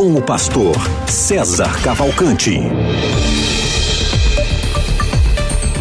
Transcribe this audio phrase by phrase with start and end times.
[0.00, 0.74] com o pastor
[1.06, 2.58] César Cavalcante.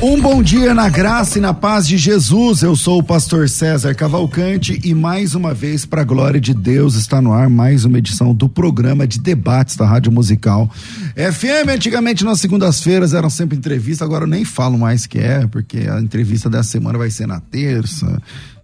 [0.03, 2.61] Um bom dia na graça e na paz de Jesus.
[2.61, 6.95] Eu sou o pastor César Cavalcante e mais uma vez, para a glória de Deus,
[6.95, 10.69] está no ar mais uma edição do programa de debates da Rádio Musical.
[11.15, 15.77] FM, antigamente nas segundas-feiras eram sempre entrevista, agora eu nem falo mais que é, porque
[15.89, 18.21] a entrevista dessa semana vai ser na terça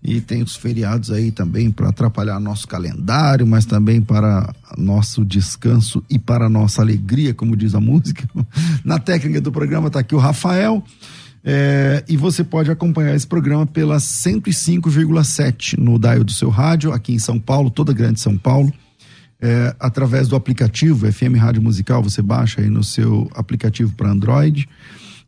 [0.08, 6.04] e tem os feriados aí também para atrapalhar nosso calendário, mas também para nosso descanso
[6.08, 8.30] e para nossa alegria, como diz a música.
[8.86, 10.84] Na técnica do programa está aqui o Rafael.
[11.44, 17.12] É, e você pode acompanhar esse programa pela 105,7 no dial do seu rádio, aqui
[17.14, 18.72] em São Paulo, toda grande São Paulo.
[19.42, 24.70] É, através do aplicativo FM Rádio Musical, você baixa aí no seu aplicativo para Android.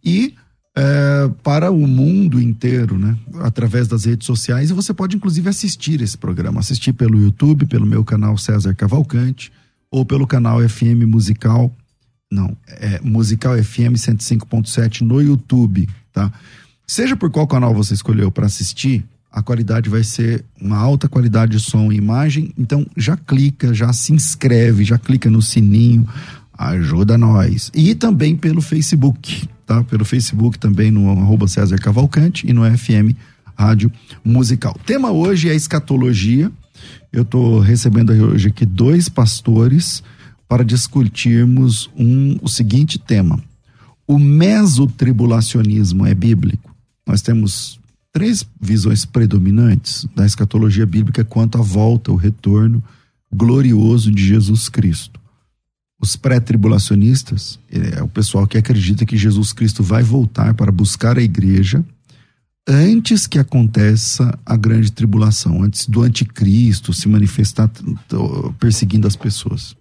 [0.05, 0.35] E
[0.79, 3.17] é, para o mundo inteiro, né?
[3.39, 4.69] Através das redes sociais.
[4.69, 6.59] E você pode, inclusive, assistir esse programa.
[6.59, 9.51] Assistir pelo YouTube, pelo meu canal César Cavalcante,
[9.89, 11.75] ou pelo canal FM Musical.
[12.31, 16.31] Não, é Musical FM 105.7 no YouTube, tá?
[16.85, 21.53] Seja por qual canal você escolheu para assistir, a qualidade vai ser uma alta qualidade
[21.53, 22.51] de som e imagem.
[22.57, 26.07] Então já clica, já se inscreve, já clica no sininho,
[26.57, 27.71] ajuda nós.
[27.73, 29.83] E também pelo Facebook, tá?
[29.83, 33.15] Pelo Facebook também no arroba César Cavalcante e no FM
[33.57, 33.91] Rádio
[34.23, 34.75] Musical.
[34.79, 36.51] O tema hoje é escatologia.
[37.11, 40.03] Eu estou recebendo hoje aqui dois pastores
[40.47, 43.41] para discutirmos um, o seguinte tema.
[44.07, 46.73] O mesotribulacionismo é bíblico?
[47.05, 47.79] Nós temos
[48.13, 52.83] três visões predominantes da escatologia bíblica quanto à volta, o retorno
[53.31, 55.16] glorioso de Jesus Cristo.
[55.99, 61.21] Os pré-tribulacionistas é o pessoal que acredita que Jesus Cristo vai voltar para buscar a
[61.21, 61.83] igreja
[62.67, 67.71] antes que aconteça a grande tribulação, antes do anticristo se manifestar
[68.59, 69.75] perseguindo as pessoas.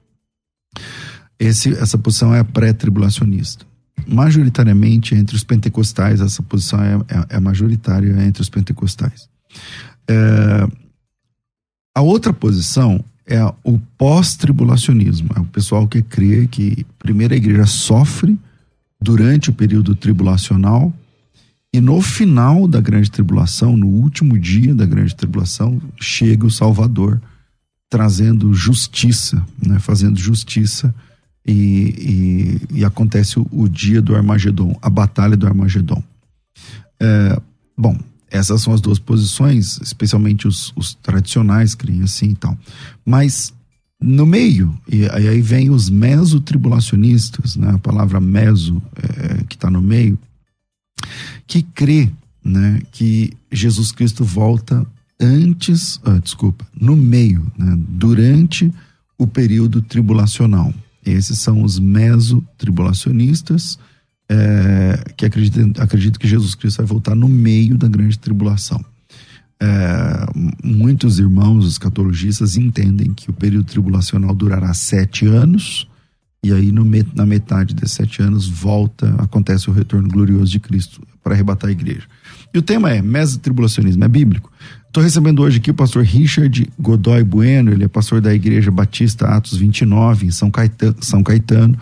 [1.38, 3.66] Esse, essa posição é a pré-tribulacionista.
[4.06, 9.28] Majoritariamente entre os pentecostais, essa posição é, é, é majoritária entre os pentecostais.
[10.09, 10.69] É,
[11.94, 15.31] a outra posição é o pós-tribulacionismo.
[15.37, 18.39] É o pessoal que crê que primeiro a igreja sofre
[19.01, 20.93] durante o período tribulacional
[21.73, 27.21] e no final da grande tribulação, no último dia da grande tribulação, chega o Salvador
[27.91, 29.79] trazendo justiça, né?
[29.79, 30.95] fazendo justiça
[31.47, 36.03] e, e, e acontece o, o, dia do Armagedon, a batalha do Armagedon.
[36.99, 37.41] É,
[37.77, 37.97] bom,
[38.31, 42.59] essas são as duas posições, especialmente os, os tradicionais creem assim e tal.
[43.05, 43.53] Mas
[44.01, 47.71] no meio, e aí vem os mesotribulacionistas, né?
[47.71, 50.19] a palavra meso é, que está no meio,
[51.47, 52.11] que crê
[52.45, 54.87] né, que Jesus Cristo volta
[55.21, 58.71] antes, ah, desculpa, no meio, né, durante
[59.19, 60.75] o período tribulacional.
[61.05, 63.79] Esses são os mesotribulacionistas
[64.29, 64.37] é,
[65.29, 68.85] que acreditam, acreditam que Jesus Cristo vai voltar no meio da grande tribulação.
[69.59, 70.27] É,
[70.63, 75.89] muitos irmãos escatologistas entendem que o período tribulacional durará sete anos
[76.47, 81.03] e aí no, na metade desses sete anos volta, acontece o retorno glorioso de Cristo
[81.23, 82.05] para arrebatar a igreja.
[82.55, 84.53] E o tema é mesotribulacionismo, é bíblico.
[84.87, 89.27] Estou recebendo hoje aqui o pastor Richard Godoy Bueno, ele é pastor da Igreja Batista
[89.27, 90.97] Atos 29, em São Caetano.
[91.01, 91.77] São Caetano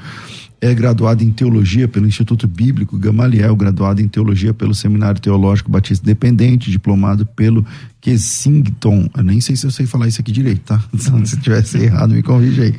[0.64, 6.02] é graduado em teologia pelo Instituto Bíblico Gamaliel, graduado em teologia pelo Seminário Teológico Batista
[6.02, 7.66] Independente, diplomado pelo
[8.00, 9.10] Kensington.
[9.14, 10.82] Eu nem sei se eu sei falar isso aqui direito, tá?
[11.26, 12.75] Se tivesse errado, me corrija aí.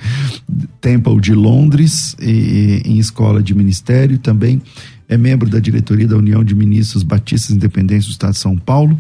[0.82, 4.64] Temple de Londres, e, em escola de ministério também
[5.08, 8.98] é membro da diretoria da União de Ministros Batistas Independentes do Estado de São Paulo.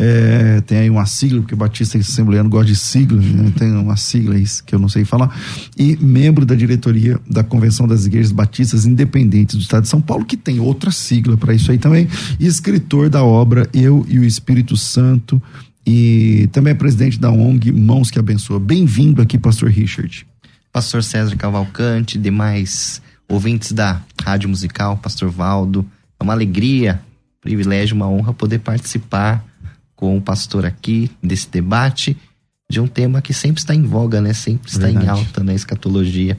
[0.00, 3.52] É, tem aí uma sigla, porque Batista Assembleano gosta de sigla, né?
[3.58, 5.36] tem uma sigla aí que eu não sei falar.
[5.76, 10.24] E membro da diretoria da Convenção das Igrejas Batistas Independentes do Estado de São Paulo,
[10.24, 12.06] que tem outra sigla para isso aí também.
[12.38, 15.42] E escritor da obra Eu e o Espírito Santo.
[15.84, 18.60] E também é presidente da ONG Mãos que Abençoa.
[18.60, 20.24] Bem-vindo aqui, Pastor Richard.
[20.72, 25.84] Pastor César Cavalcante, demais ouvintes da Rádio Musical, Pastor Valdo.
[26.20, 27.00] É uma alegria,
[27.40, 29.44] privilégio, uma honra poder participar
[29.98, 32.16] com o pastor aqui desse debate
[32.70, 34.32] de um tema que sempre está em voga, né?
[34.32, 35.06] Sempre está Verdade.
[35.06, 36.38] em alta na escatologia.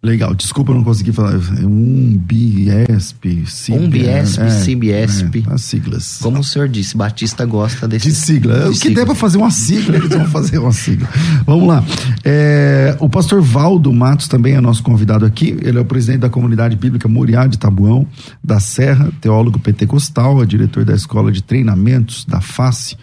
[0.00, 1.34] Legal, desculpa, eu não consegui falar.
[1.60, 3.78] Um Biesp, CIB.
[3.78, 5.50] Um Biesp, é.
[5.50, 6.18] É, as siglas.
[6.22, 8.10] Como o senhor disse, Batista gosta desse.
[8.10, 8.60] De sigla.
[8.60, 8.94] De o que sigla.
[8.94, 11.08] der pra fazer uma sigla, eles vão fazer uma sigla.
[11.44, 11.84] Vamos lá.
[12.24, 15.56] É, o pastor Valdo Matos também é nosso convidado aqui.
[15.60, 18.06] Ele é o presidente da comunidade bíblica Moriá de Tabuão,
[18.42, 22.96] da Serra, teólogo pentecostal, é diretor da escola de treinamentos da FACE.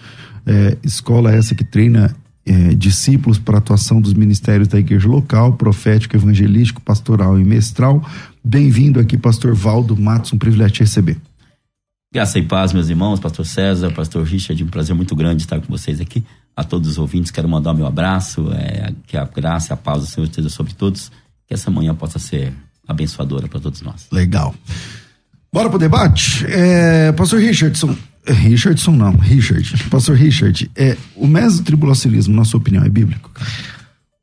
[0.47, 2.15] É, escola essa que treina
[2.45, 8.07] é, discípulos para atuação dos ministérios da igreja local, profético, evangelístico, pastoral e mestral.
[8.43, 11.17] Bem-vindo aqui, pastor Valdo Matos, um privilégio te receber.
[12.13, 15.67] Graça e paz, meus irmãos, pastor César, pastor Richard, um prazer muito grande estar com
[15.67, 16.23] vocês aqui.
[16.55, 19.99] A todos os ouvintes, quero mandar meu abraço, é, que a graça e a paz
[20.01, 21.11] do Senhor esteja sobre todos,
[21.45, 22.53] que essa manhã possa ser
[22.87, 24.07] abençoadora para todos nós.
[24.11, 24.55] Legal.
[25.51, 26.45] Bora pro debate?
[26.47, 29.83] É, pastor Richardson, Richardson não, Richard.
[29.89, 33.31] Pastor Richard, é, o mesotribulacionismo, na sua opinião, é bíblico?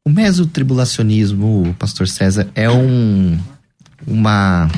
[0.05, 3.39] O mesotribulacionismo, pastor César, é um,
[4.07, 4.69] uma,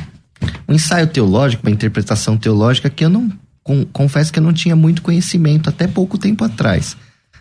[0.68, 3.32] um ensaio teológico, uma interpretação teológica que eu não,
[3.62, 6.96] com, confesso que eu não tinha muito conhecimento até pouco tempo atrás.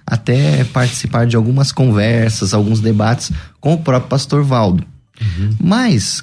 [0.06, 4.86] Até participar de algumas conversas, alguns debates com o próprio pastor Valdo.
[5.22, 5.50] Uhum.
[5.62, 6.22] Mas,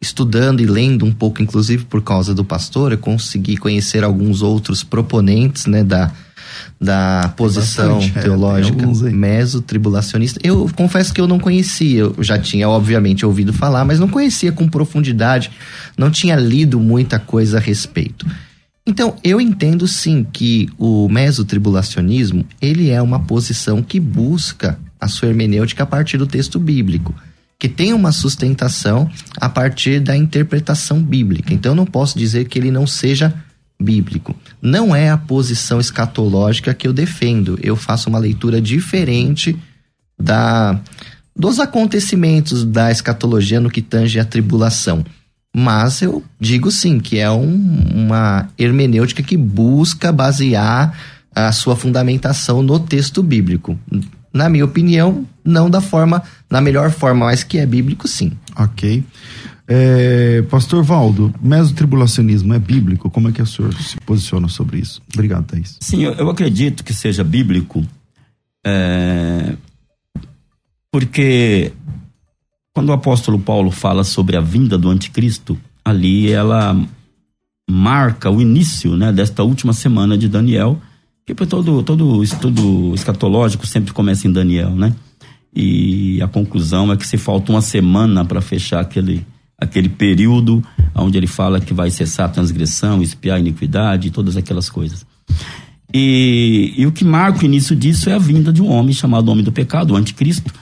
[0.00, 4.82] estudando e lendo um pouco, inclusive por causa do pastor, eu consegui conhecer alguns outros
[4.82, 6.10] proponentes, né, da,
[6.80, 10.40] da posição bastante, é, teológica é, meso-tribulacionista.
[10.42, 14.50] Eu confesso que eu não conhecia, eu já tinha, obviamente, ouvido falar, mas não conhecia
[14.50, 15.50] com profundidade,
[15.98, 18.26] não tinha lido muita coisa a respeito.
[18.86, 25.28] Então, eu entendo sim que o mesotribulacionismo, ele é uma posição que busca a sua
[25.28, 27.14] hermenêutica a partir do texto bíblico
[27.60, 31.52] que tem uma sustentação a partir da interpretação bíblica.
[31.52, 33.34] Então, não posso dizer que ele não seja
[33.78, 34.34] bíblico.
[34.62, 37.58] Não é a posição escatológica que eu defendo.
[37.62, 39.56] Eu faço uma leitura diferente
[40.18, 40.80] da
[41.36, 45.04] dos acontecimentos da escatologia no que tange a tribulação.
[45.54, 47.54] Mas eu digo sim que é um,
[47.94, 50.98] uma hermenêutica que busca basear
[51.34, 53.78] a sua fundamentação no texto bíblico
[54.32, 58.32] na minha opinião, não da forma, na melhor forma, mas que é bíblico sim.
[58.56, 59.04] Ok.
[59.66, 63.08] É, Pastor Valdo, mesotribulacionismo é bíblico?
[63.08, 65.00] Como é que o senhor se posiciona sobre isso?
[65.14, 65.76] Obrigado, Thaís.
[65.80, 67.84] Sim, eu, eu acredito que seja bíblico,
[68.66, 69.54] é,
[70.92, 71.72] porque
[72.72, 76.76] quando o apóstolo Paulo fala sobre a vinda do anticristo, ali ela
[77.70, 80.80] marca o início né, desta última semana de Daniel,
[81.34, 84.94] porque todo, todo estudo escatológico sempre começa em Daniel, né?
[85.54, 89.26] E a conclusão é que se falta uma semana para fechar aquele,
[89.58, 90.62] aquele período
[90.94, 95.04] onde ele fala que vai cessar a transgressão, espiar a iniquidade e todas aquelas coisas.
[95.92, 99.28] E, e o que marca o início disso é a vinda de um homem chamado
[99.30, 100.52] Homem do Pecado, o Anticristo.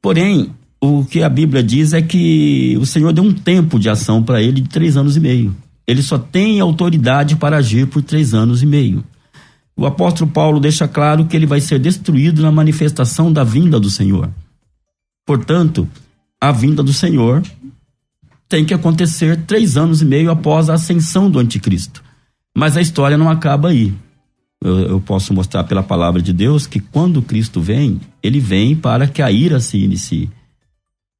[0.00, 0.50] Porém,
[0.80, 4.40] o que a Bíblia diz é que o Senhor deu um tempo de ação para
[4.40, 5.54] ele de três anos e meio.
[5.86, 9.04] Ele só tem autoridade para agir por três anos e meio
[9.78, 13.88] o apóstolo Paulo deixa claro que ele vai ser destruído na manifestação da vinda do
[13.88, 14.28] Senhor.
[15.24, 15.88] Portanto,
[16.40, 17.44] a vinda do Senhor
[18.48, 22.02] tem que acontecer três anos e meio após a ascensão do anticristo.
[22.56, 23.94] Mas a história não acaba aí.
[24.60, 29.06] Eu, eu, posso mostrar pela palavra de Deus que quando Cristo vem, ele vem para
[29.06, 30.28] que a ira se inicie.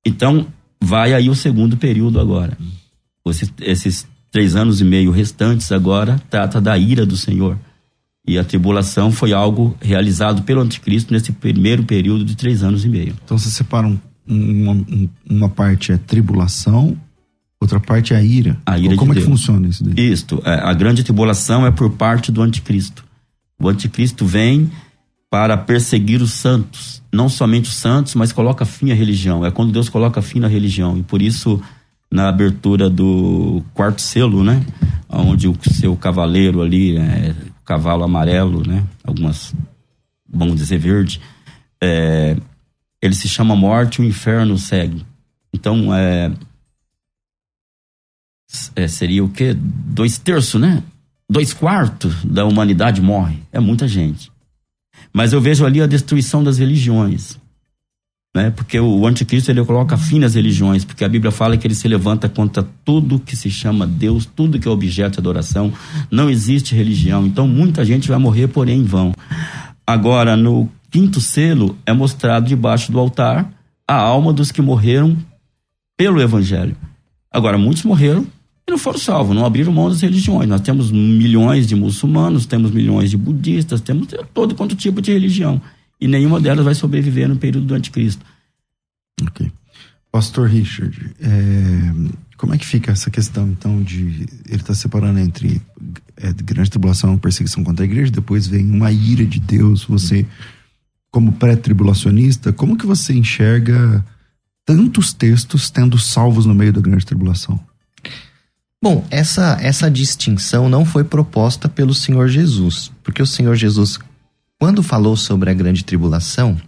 [0.05, 0.49] Então,
[0.83, 2.59] vai aí o segundo período agora.
[3.25, 7.57] Esses, esses três anos e meio restantes agora trata da ira do Senhor.
[8.29, 12.89] E a tribulação foi algo realizado pelo anticristo nesse primeiro período de três anos e
[12.89, 13.17] meio.
[13.25, 14.85] Então você separa um, uma,
[15.29, 16.95] uma parte é tribulação,
[17.59, 18.59] outra parte é a ira.
[18.67, 20.13] A ira Como de é que funciona isso daí?
[20.13, 23.03] Isto, é, a grande tribulação é por parte do anticristo.
[23.59, 24.71] O anticristo vem
[25.31, 29.45] para perseguir os santos, não somente os santos, mas coloca fim à religião.
[29.45, 30.99] É quando Deus coloca fim na religião.
[30.99, 31.63] E por isso,
[32.13, 34.63] na abertura do quarto selo, né?
[35.09, 37.35] Onde o seu cavaleiro ali é,
[37.69, 38.83] cavalo amarelo, né?
[39.05, 39.55] Algumas,
[40.27, 41.21] vamos dizer, verde.
[41.79, 42.35] É,
[43.03, 45.05] ele se chama morte, o inferno segue.
[45.53, 46.33] Então, é,
[48.75, 49.55] é, seria o quê?
[49.55, 50.83] Dois terços, né?
[51.29, 53.43] Dois quartos da humanidade morre.
[53.53, 54.33] É muita gente.
[55.13, 57.39] Mas eu vejo ali a destruição das religiões
[58.35, 58.51] né?
[58.51, 61.89] Porque o anticristo ele coloca fim nas religiões, porque a Bíblia fala que ele se
[61.89, 65.73] levanta contra tudo que se chama Deus, tudo que é objeto de adoração.
[66.11, 67.27] Não existe religião.
[67.27, 69.13] Então muita gente vai morrer, porém em vão.
[69.87, 73.51] Agora, no quinto selo é mostrado debaixo do altar
[73.87, 75.17] a alma dos que morreram
[75.97, 76.77] pelo evangelho.
[77.33, 78.27] Agora, muitos morreram
[78.67, 80.47] e não foram salvos, não abriram mão das religiões.
[80.47, 85.61] Nós temos milhões de muçulmanos, temos milhões de budistas, temos todo quanto tipo de religião
[86.01, 88.25] e nenhuma delas vai sobreviver no período do anticristo.
[89.23, 89.51] Ok.
[90.11, 91.93] Pastor Richard, é,
[92.37, 95.61] como é que fica essa questão, então, de ele está separando entre
[96.17, 100.25] é, grande tribulação, perseguição contra a igreja, depois vem uma ira de Deus, você,
[101.11, 104.05] como pré-tribulacionista, como que você enxerga
[104.65, 107.61] tantos textos tendo salvos no meio da grande tribulação?
[108.83, 113.99] Bom, essa, essa distinção não foi proposta pelo Senhor Jesus, porque o Senhor Jesus,
[114.59, 116.61] quando falou sobre a grande tribulação,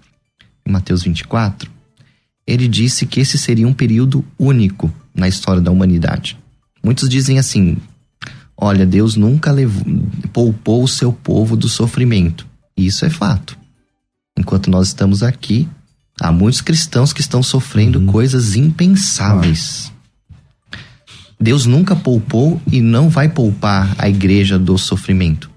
[0.65, 1.71] em Mateus 24,
[2.47, 6.39] ele disse que esse seria um período único na história da humanidade.
[6.83, 7.79] Muitos dizem assim:
[8.57, 9.85] olha, Deus nunca levou,
[10.33, 12.47] poupou o seu povo do sofrimento.
[12.77, 13.59] Isso é fato.
[14.39, 15.69] Enquanto nós estamos aqui,
[16.21, 18.07] há muitos cristãos que estão sofrendo uhum.
[18.07, 19.93] coisas impensáveis.
[21.39, 25.50] Deus nunca poupou e não vai poupar a igreja do sofrimento.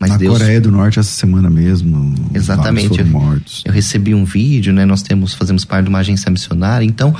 [0.00, 0.38] Mas Na Deus...
[0.38, 2.14] Coreia do Norte essa semana mesmo.
[2.32, 2.88] Exatamente.
[2.88, 3.62] Foram mortos.
[3.64, 4.84] Eu recebi um vídeo, né?
[4.84, 6.84] Nós temos, fazemos parte de uma agência missionária.
[6.84, 7.14] Então,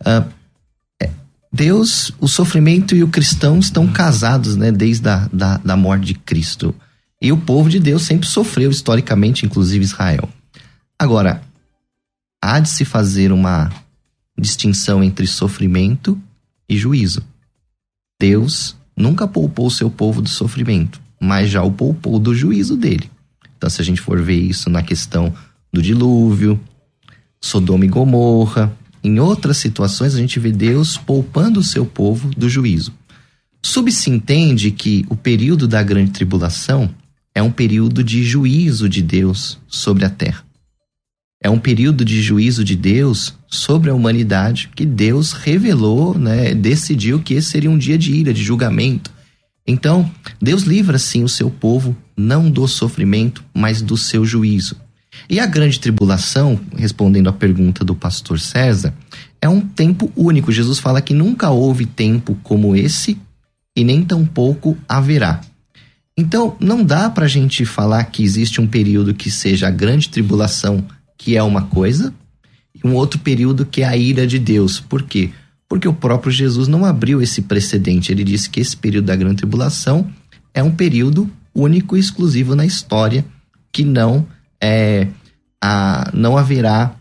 [0.00, 0.38] uh,
[1.52, 4.70] Deus, o sofrimento e o cristão estão casados, né?
[4.70, 6.74] Desde a da, da morte de Cristo.
[7.20, 10.28] E o povo de Deus sempre sofreu historicamente, inclusive Israel.
[10.98, 11.42] Agora,
[12.42, 13.70] há de se fazer uma
[14.38, 16.20] distinção entre sofrimento
[16.68, 17.22] e juízo.
[18.20, 23.10] Deus nunca poupou o seu povo do sofrimento, mas já o poupou do juízo dele.
[23.56, 25.34] Então, se a gente for ver isso na questão
[25.72, 26.60] do dilúvio,
[27.40, 28.72] Sodoma e Gomorra,
[29.02, 32.92] em outras situações a gente vê Deus poupando o seu povo do juízo.
[33.62, 36.90] Subse entende que o período da grande tribulação
[37.34, 40.44] é um período de juízo de Deus sobre a terra.
[41.40, 47.20] É um período de juízo de Deus sobre a humanidade que Deus revelou, né, decidiu
[47.20, 49.12] que esse seria um dia de ira, de julgamento.
[49.68, 50.10] Então,
[50.40, 54.74] Deus livra sim o seu povo não do sofrimento, mas do seu juízo.
[55.28, 58.94] E a grande tribulação, respondendo à pergunta do pastor César,
[59.42, 60.50] é um tempo único.
[60.50, 63.18] Jesus fala que nunca houve tempo como esse
[63.76, 65.42] e nem tampouco haverá.
[66.16, 70.08] Então, não dá para a gente falar que existe um período que seja a grande
[70.08, 70.84] tribulação
[71.16, 72.14] que é uma coisa,
[72.74, 74.80] e um outro período que é a ira de Deus.
[74.80, 75.30] Por quê?
[75.88, 78.10] O próprio Jesus não abriu esse precedente.
[78.10, 80.10] Ele disse que esse período da grande tribulação
[80.54, 83.24] é um período único e exclusivo na história
[83.72, 84.26] que não
[84.60, 85.08] é
[85.62, 86.94] a, não haverá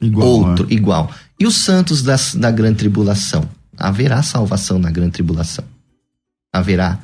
[0.00, 0.74] igual, outro né?
[0.74, 1.10] igual.
[1.38, 3.48] E os santos das, da grande tribulação?
[3.76, 5.64] Haverá salvação na grande tribulação.
[6.52, 6.98] Haverá.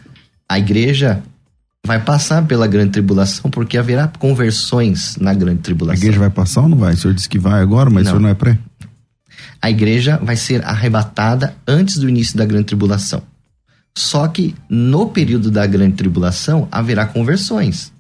[0.49, 1.23] A igreja
[1.87, 6.01] vai passar pela grande tribulação, porque haverá conversões na grande tribulação.
[6.01, 6.95] A igreja vai passar ou não vai?
[6.95, 8.13] O senhor disse que vai agora, mas não.
[8.13, 8.59] o senhor não é pré?
[9.65, 13.23] A igreja vai ser arrebatada antes do início da grande tribulação.
[13.97, 17.91] Só que no período da grande tribulação haverá conversões,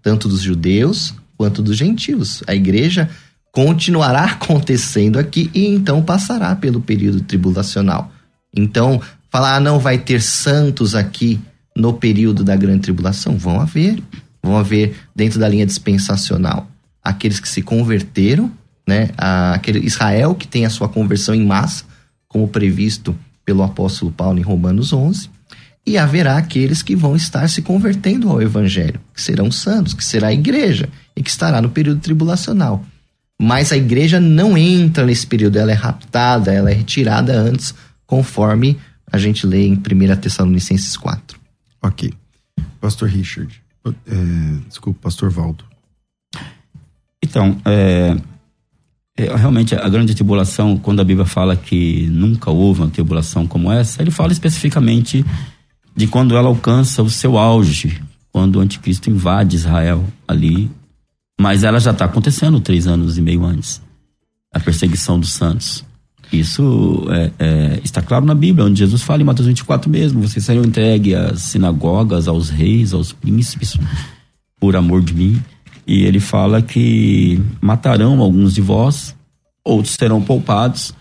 [0.00, 2.44] tanto dos judeus quanto dos gentios.
[2.46, 3.10] A igreja
[3.50, 8.12] continuará acontecendo aqui e então passará pelo período tribulacional.
[8.54, 11.40] Então, falar, ah, não vai ter santos aqui
[11.76, 13.36] no período da grande tribulação?
[13.36, 14.00] Vão haver.
[14.40, 16.68] Vão haver dentro da linha dispensacional
[17.02, 18.52] aqueles que se converteram,
[18.86, 19.10] né?
[19.16, 21.84] Aquele Israel que tem a sua conversão em massa,
[22.28, 25.30] como previsto pelo apóstolo Paulo em Romanos 11.
[25.84, 30.28] E haverá aqueles que vão estar se convertendo ao evangelho, que serão santos, que será
[30.28, 32.84] a igreja e que estará no período tribulacional.
[33.40, 37.74] Mas a igreja não entra nesse período, ela é raptada, ela é retirada antes,
[38.06, 38.78] conforme
[39.10, 41.38] a gente lê em 1 Tessalonicenses 4.
[41.82, 42.14] Ok.
[42.80, 43.60] Pastor Richard.
[43.84, 45.64] É, desculpa, Pastor Valdo.
[47.20, 48.16] Então, é,
[49.16, 53.70] é, realmente a grande tribulação, quando a Bíblia fala que nunca houve uma tribulação como
[53.70, 55.24] essa, ele fala especificamente
[55.94, 58.02] de quando ela alcança o seu auge,
[58.32, 60.70] quando o anticristo invade Israel ali.
[61.40, 63.82] Mas ela já está acontecendo três anos e meio antes
[64.52, 65.84] a perseguição dos santos.
[66.32, 70.44] Isso é, é, está claro na Bíblia, onde Jesus fala em Mateus 24 mesmo: vocês
[70.44, 73.76] serão entregues às sinagogas, aos reis, aos príncipes,
[74.58, 75.42] por amor de mim.
[75.86, 79.14] E ele fala que matarão alguns de vós,
[79.64, 80.94] outros serão poupados.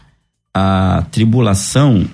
[0.54, 2.06] A tribulação,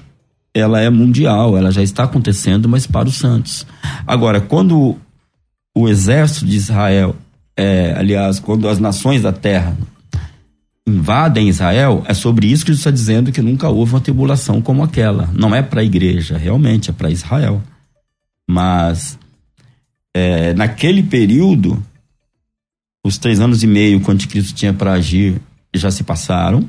[0.54, 3.66] ela é mundial, ela já está acontecendo, mas para os santos.
[4.06, 4.98] Agora, quando
[5.76, 7.16] o exército de Israel,
[7.56, 9.76] é, aliás, quando as nações da terra
[10.88, 14.84] invadem Israel, é sobre isso que Jesus está dizendo que nunca houve uma tribulação como
[14.84, 15.30] aquela.
[15.34, 17.62] Não é para a igreja, realmente, é para Israel.
[18.50, 19.20] Mas
[20.16, 21.84] é, naquele período,
[23.08, 25.42] os três anos e meio que o anticristo tinha para agir
[25.74, 26.68] já se passaram.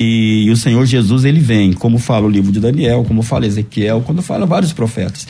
[0.00, 3.46] E, e, o Senhor Jesus, ele vem, como fala o livro de Daniel, como fala
[3.46, 5.26] Ezequiel, quando fala vários profetas.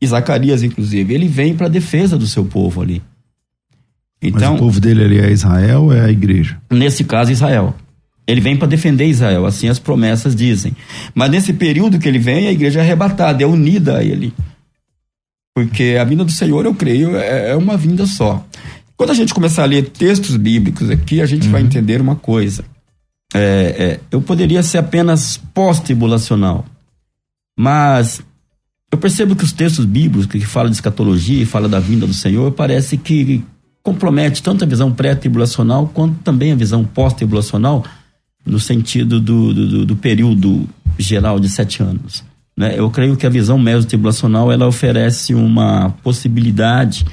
[0.00, 3.02] E Zacarias, inclusive, ele vem para a defesa do seu povo ali.
[4.20, 6.58] Então, Mas o povo dele ali é Israel ou é a igreja?
[6.70, 7.74] Nesse caso, Israel.
[8.26, 10.76] Ele vem para defender Israel, assim as promessas dizem.
[11.12, 14.32] Mas nesse período que ele vem, a igreja é arrebatada, é unida a ele.
[15.54, 18.46] Porque a vinda do Senhor, eu creio, é, é uma vinda só.
[19.02, 21.50] Quando a gente começar a ler textos bíblicos aqui, a gente uhum.
[21.50, 22.64] vai entender uma coisa.
[23.34, 26.64] É, é, eu poderia ser apenas pós-tribulacional,
[27.58, 28.22] mas
[28.92, 32.14] eu percebo que os textos bíblicos que falam de escatologia e falam da vinda do
[32.14, 33.42] Senhor, parece que
[33.82, 37.84] compromete tanto a visão pré-tribulacional quanto também a visão pós-tribulacional,
[38.46, 42.22] no sentido do, do, do, período geral de sete anos.
[42.56, 42.78] Né?
[42.78, 47.04] Eu creio que a visão meso-tribulacional ela oferece uma possibilidade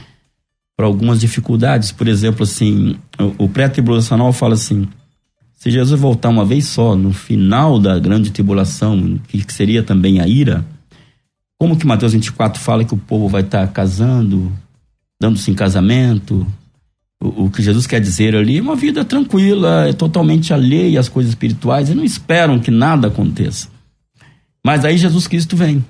[0.79, 1.91] para algumas dificuldades.
[1.91, 4.87] Por exemplo, assim, o, o pré-tribulacional fala assim:
[5.53, 10.21] se Jesus voltar uma vez só, no final da grande tribulação, que, que seria também
[10.21, 10.65] a ira,
[11.57, 14.49] como que Mateus 24 fala que o povo vai estar tá casando,
[15.19, 16.47] dando-se em casamento?
[17.21, 21.33] O, que Jesus quer dizer ali é uma vida tranquila, é totalmente alheia às coisas
[21.33, 23.67] espirituais e não esperam que nada aconteça.
[24.65, 25.83] Mas aí Jesus Cristo vem.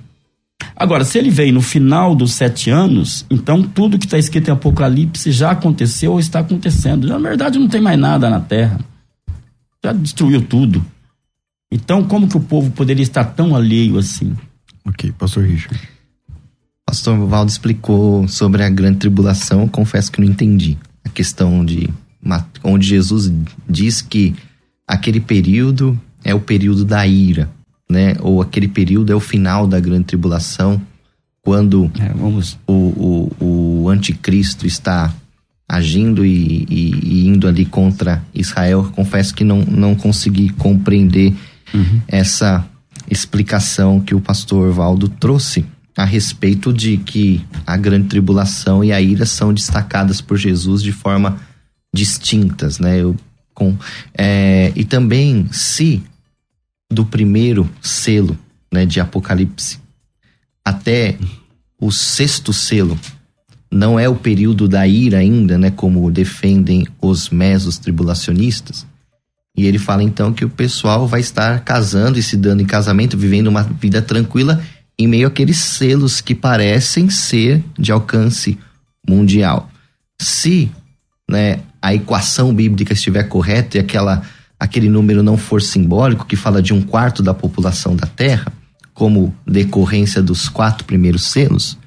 [0.80, 4.52] Agora, se ele veio no final dos sete anos, então tudo que está escrito em
[4.52, 7.06] Apocalipse já aconteceu ou está acontecendo.
[7.06, 8.80] Na verdade, não tem mais nada na terra.
[9.84, 10.82] Já destruiu tudo.
[11.70, 14.34] Então, como que o povo poderia estar tão alheio assim?
[14.88, 15.86] Ok, pastor Richard.
[16.86, 20.78] Pastor Valdo explicou sobre a grande tribulação, confesso que não entendi.
[21.04, 21.90] A questão de
[22.64, 23.30] onde Jesus
[23.68, 24.34] diz que
[24.88, 27.50] aquele período é o período da ira
[27.90, 28.14] né?
[28.20, 30.80] Ou aquele período é o final da grande tribulação,
[31.42, 32.58] quando é, vamos...
[32.66, 32.72] o,
[33.40, 35.12] o, o anticristo está
[35.68, 38.90] agindo e, e, e, indo ali contra Israel.
[38.94, 41.32] Confesso que não, não consegui compreender
[41.72, 42.00] uhum.
[42.08, 42.66] essa
[43.08, 45.64] explicação que o pastor Valdo trouxe
[45.96, 50.92] a respeito de que a grande tribulação e a ira são destacadas por Jesus de
[50.92, 51.38] forma
[51.94, 53.00] distintas, né?
[53.00, 53.16] Eu,
[53.54, 53.76] com,
[54.16, 56.02] é, e também se
[56.90, 58.36] do primeiro selo
[58.72, 59.78] né, de Apocalipse
[60.64, 61.16] até
[61.80, 62.98] o sexto selo
[63.72, 68.86] não é o período da ira ainda, né, como defendem os mesos tribulacionistas.
[69.56, 73.16] E ele fala então que o pessoal vai estar casando e se dando em casamento,
[73.16, 74.62] vivendo uma vida tranquila
[74.98, 78.58] em meio àqueles selos que parecem ser de alcance
[79.08, 79.70] mundial.
[80.20, 80.70] Se
[81.28, 84.22] né, a equação bíblica estiver correta e aquela
[84.60, 88.52] aquele número não for simbólico, que fala de um quarto da população da Terra,
[88.92, 91.78] como decorrência dos quatro primeiros selos,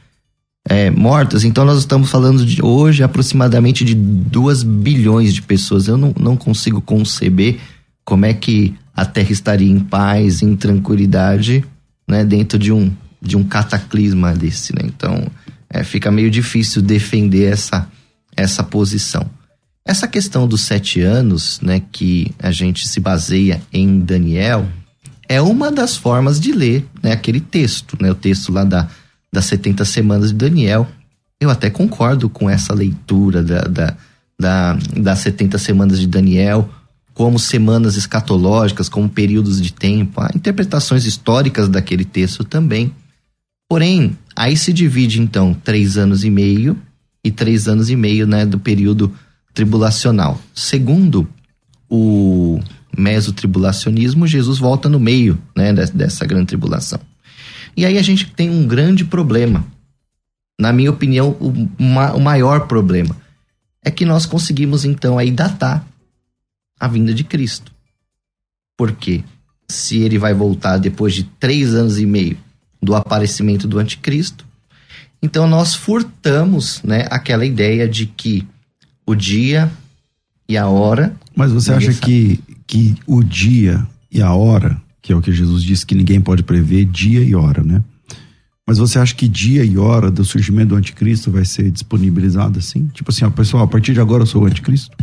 [0.67, 5.87] é, mortas, então nós estamos falando de hoje aproximadamente de 2 bilhões de pessoas.
[5.87, 7.59] Eu não, não consigo conceber
[8.05, 11.65] como é que a Terra estaria em paz, em tranquilidade,
[12.07, 14.81] né, dentro de um, de um cataclisma desse, né?
[14.85, 15.27] Então,
[15.69, 17.87] é, fica meio difícil defender essa,
[18.35, 19.29] essa posição.
[19.85, 24.65] Essa questão dos sete anos, né, que a gente se baseia em Daniel,
[25.27, 28.87] é uma das formas de ler né, aquele texto, né, o texto lá da,
[29.31, 30.87] das 70 semanas de Daniel.
[31.39, 33.97] Eu até concordo com essa leitura da, da,
[34.39, 36.69] da, das 70 semanas de Daniel,
[37.13, 42.93] como semanas escatológicas, como períodos de tempo, há interpretações históricas daquele texto também.
[43.69, 46.77] Porém, aí se divide então três anos e meio
[47.23, 49.13] e três anos e meio né, do período
[49.53, 50.39] tribulacional.
[50.53, 51.27] Segundo
[51.89, 52.59] o
[52.97, 56.99] mesotribulacionismo, Jesus volta no meio né, dessa grande tribulação.
[57.75, 59.65] E aí a gente tem um grande problema.
[60.59, 63.17] Na minha opinião, o, o maior problema
[63.83, 65.85] é que nós conseguimos então aí datar
[66.79, 67.71] a vinda de Cristo.
[68.77, 69.23] Porque
[69.67, 72.37] se ele vai voltar depois de três anos e meio
[72.81, 74.45] do aparecimento do anticristo,
[75.21, 78.47] então nós furtamos né, aquela ideia de que
[79.05, 79.71] o dia
[80.47, 81.15] e a hora.
[81.35, 85.63] Mas você acha que, que o dia e a hora, que é o que Jesus
[85.63, 87.81] disse que ninguém pode prever, dia e hora, né?
[88.65, 92.87] Mas você acha que dia e hora do surgimento do anticristo vai ser disponibilizado assim?
[92.93, 94.95] Tipo assim, ó, pessoal, a partir de agora eu sou o anticristo?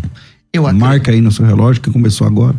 [0.52, 0.86] Eu acredito.
[0.86, 2.56] Marca aí no seu relógio que começou agora.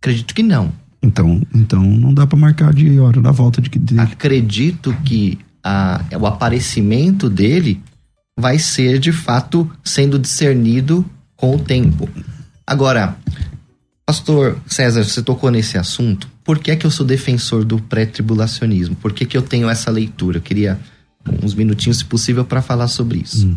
[0.00, 0.70] Acredito que não.
[1.02, 4.00] Então, então não dá para marcar dia e hora da volta de dele.
[4.00, 7.80] Acredito que a, o aparecimento dele
[8.38, 12.08] vai ser de fato sendo discernido com o tempo.
[12.64, 13.16] Agora,
[14.06, 16.28] pastor César, você tocou nesse assunto.
[16.44, 18.94] Por que é que eu sou defensor do pré-tribulacionismo?
[18.94, 20.38] Por que, que eu tenho essa leitura?
[20.38, 20.78] Eu queria
[21.42, 23.48] uns minutinhos, se possível, para falar sobre isso.
[23.48, 23.56] Hum.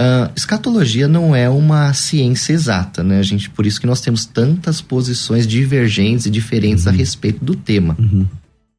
[0.00, 3.22] Uh, escatologia não é uma ciência exata, né?
[3.22, 6.92] Gente, por isso que nós temos tantas posições divergentes e diferentes uhum.
[6.92, 7.94] a respeito do tema.
[7.98, 8.26] Uhum.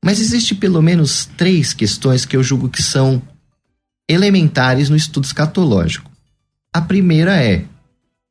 [0.04, 3.21] Mas existe pelo menos três questões que eu julgo que são
[4.12, 6.10] elementares no estudo escatológico.
[6.74, 7.65] A primeira é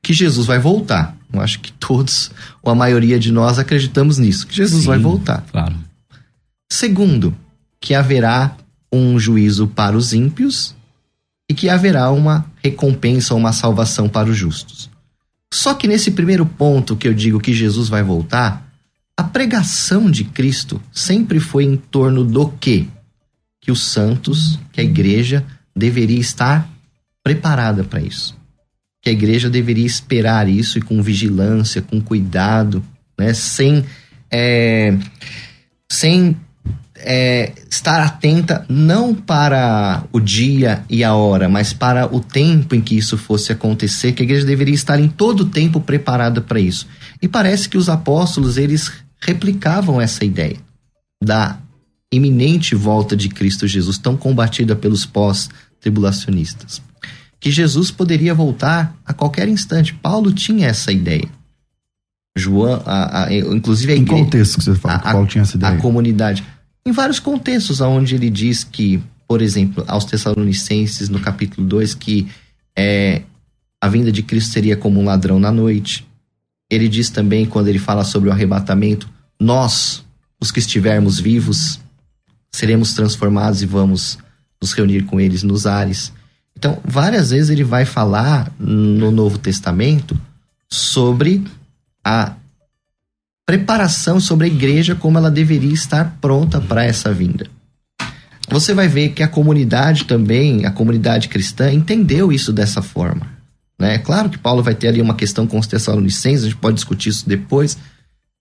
[0.03, 1.16] que Jesus vai voltar.
[1.33, 2.31] Eu acho que todos,
[2.62, 5.45] ou a maioria de nós, acreditamos nisso, que Jesus Sim, vai voltar.
[5.51, 5.77] Claro.
[6.71, 7.37] Segundo,
[7.81, 8.57] que haverá
[8.93, 10.75] um juízo para os ímpios
[11.49, 14.90] e que haverá uma recompensa, uma salvação para os justos.
[15.53, 18.69] Só que nesse primeiro ponto que eu digo que Jesus vai voltar,
[19.16, 22.87] a pregação de Cristo sempre foi em torno do quê?
[23.61, 25.45] Que os santos, que a igreja
[25.81, 26.71] deveria estar
[27.25, 28.38] preparada para isso.
[29.03, 32.85] Que a igreja deveria esperar isso e com vigilância, com cuidado,
[33.19, 33.33] né?
[33.33, 33.85] sem,
[34.31, 34.97] é,
[35.90, 36.37] sem
[36.97, 42.81] é, estar atenta não para o dia e a hora, mas para o tempo em
[42.83, 46.61] que isso fosse acontecer, que a igreja deveria estar em todo o tempo preparada para
[46.61, 46.87] isso.
[47.23, 50.57] E parece que os apóstolos eles replicavam essa ideia
[51.23, 51.59] da
[52.12, 55.05] iminente volta de Cristo Jesus, tão combatida pelos
[55.81, 56.83] pós-tribulacionistas.
[57.40, 59.95] Que Jesus poderia voltar a qualquer instante.
[59.95, 61.29] Paulo tinha essa ideia.
[62.37, 65.57] João, a, a, inclusive a Em igreja, contexto que você fala, que Paulo tinha essa
[65.57, 65.77] a ideia.
[65.79, 66.45] comunidade.
[66.87, 72.29] Em vários contextos, onde ele diz que, por exemplo, aos Tessalonicenses, no capítulo 2, que
[72.77, 73.23] é,
[73.81, 76.07] a vinda de Cristo seria como um ladrão na noite.
[76.71, 79.09] Ele diz também, quando ele fala sobre o arrebatamento,
[79.40, 80.05] nós,
[80.40, 81.81] os que estivermos vivos,
[82.53, 84.19] seremos transformados e vamos
[84.61, 86.12] nos reunir com eles nos ares.
[86.57, 90.18] Então, várias vezes ele vai falar no Novo Testamento
[90.68, 91.44] sobre
[92.05, 92.35] a
[93.51, 97.49] preparação sobre a igreja como ela deveria estar pronta para essa vinda.
[98.49, 103.27] Você vai ver que a comunidade também, a comunidade cristã, entendeu isso dessa forma.
[103.77, 103.99] Né?
[103.99, 107.09] Claro que Paulo vai ter ali uma questão com os Tessalonicenses, a gente pode discutir
[107.09, 107.77] isso depois.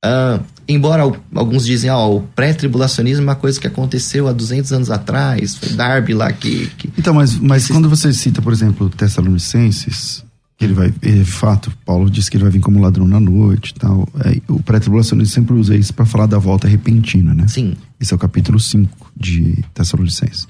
[0.03, 1.03] Ah, embora
[1.35, 5.69] alguns dizem, ó, o pré-tribulacionismo é uma coisa que aconteceu há 200 anos atrás, foi
[5.69, 10.23] Darby lá que, que Então, mas, mas quando você cita, por exemplo, Tessalonicenses,
[10.57, 13.19] que ele vai, é, de fato, Paulo diz que ele vai vir como ladrão na
[13.19, 14.07] noite e tal.
[14.25, 17.47] É, o pré-tribulacionista sempre usa isso para falar da volta repentina, né?
[17.47, 20.47] sim, Esse é o capítulo 5 de Tessalonicenses.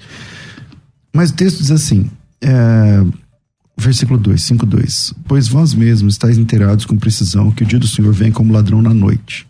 [1.12, 2.08] Mas o texto diz assim,
[2.40, 3.04] é,
[3.80, 5.14] versículo 2, 5, 2.
[5.26, 8.82] Pois vós mesmos estáis inteirados com precisão que o dia do Senhor vem como ladrão
[8.82, 9.46] na noite.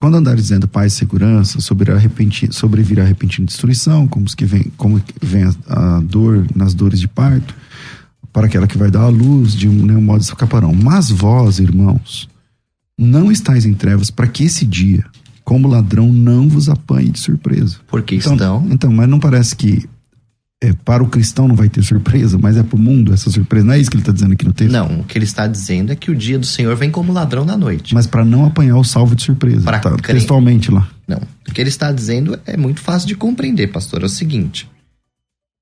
[0.00, 4.64] Quando andares dizendo paz e segurança, sobrevirá repentina, sobrevirá repentina destruição, como, os que vem,
[4.76, 7.54] como vem a, a dor nas dores de parto,
[8.32, 10.74] para aquela que vai dar à luz, de nenhum modo escaparão.
[10.74, 12.28] Mas vós, irmãos,
[12.98, 15.04] não estáis em trevas para que esse dia,
[15.44, 17.76] como ladrão, não vos apanhe de surpresa.
[17.86, 19.88] porque Então, estão então, mas não parece que
[20.62, 23.66] é, para o cristão não vai ter surpresa, mas é para o mundo essa surpresa.
[23.66, 24.70] Não é isso que ele está dizendo aqui no texto?
[24.70, 27.44] Não, o que ele está dizendo é que o dia do Senhor vem como ladrão
[27.44, 27.92] na noite.
[27.94, 29.62] Mas para não apanhar o salvo de surpresa.
[29.62, 30.88] Pra tá, textualmente lá.
[31.06, 31.20] Não.
[31.48, 34.02] O que ele está dizendo é muito fácil de compreender, pastor.
[34.02, 34.70] É o seguinte: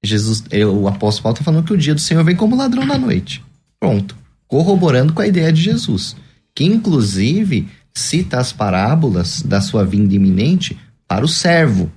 [0.04, 2.98] Jesus, o apóstolo Paulo está falando que o dia do Senhor vem como ladrão na
[2.98, 3.42] noite.
[3.80, 4.14] Pronto.
[4.46, 6.14] Corroborando com a ideia de Jesus.
[6.54, 10.76] Que inclusive cita as parábolas da sua vinda iminente
[11.08, 11.90] para o servo.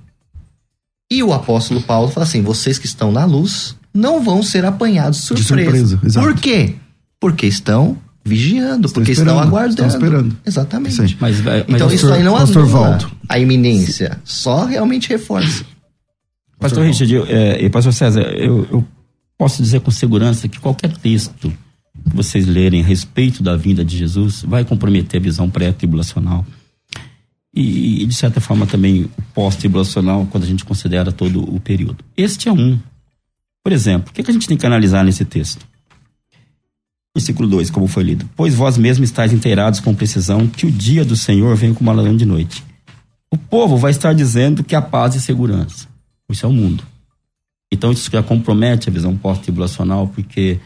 [1.14, 5.22] E o apóstolo Paulo fala assim: vocês que estão na luz não vão ser apanhados
[5.28, 5.70] de De surpresa.
[5.88, 6.26] surpresa, exato.
[6.26, 6.74] Por quê?
[7.20, 9.70] Porque estão vigiando, Estão porque estão aguardando.
[9.72, 10.36] estão esperando.
[10.44, 11.16] Exatamente.
[11.20, 13.10] Mas, vai- mas Então pastor- isso aí não Pastor anula Valdo.
[13.28, 15.64] a iminência, só realmente reforça.
[16.58, 18.84] Pastor Richard eu, é, e Pastor César, eu, eu
[19.36, 21.52] posso dizer com segurança que qualquer texto
[22.08, 26.44] que vocês lerem a respeito da vinda de Jesus vai comprometer a visão pré-tribulacional.
[27.54, 32.04] E, e, de certa forma, também pós-tribulacional, quando a gente considera todo o período.
[32.16, 32.78] Este é um.
[33.62, 35.64] Por exemplo, o que, que a gente tem que analisar nesse texto?
[37.16, 38.28] Versículo 2, como foi lido.
[38.34, 42.16] Pois vós mesmos estáis inteirados com precisão que o dia do Senhor vem como ladrão
[42.16, 42.64] de noite.
[43.30, 45.86] O povo vai estar dizendo que há paz e segurança.
[46.28, 46.84] Isso é o mundo.
[47.72, 50.58] Então isso já compromete a visão pós-tribulacional, porque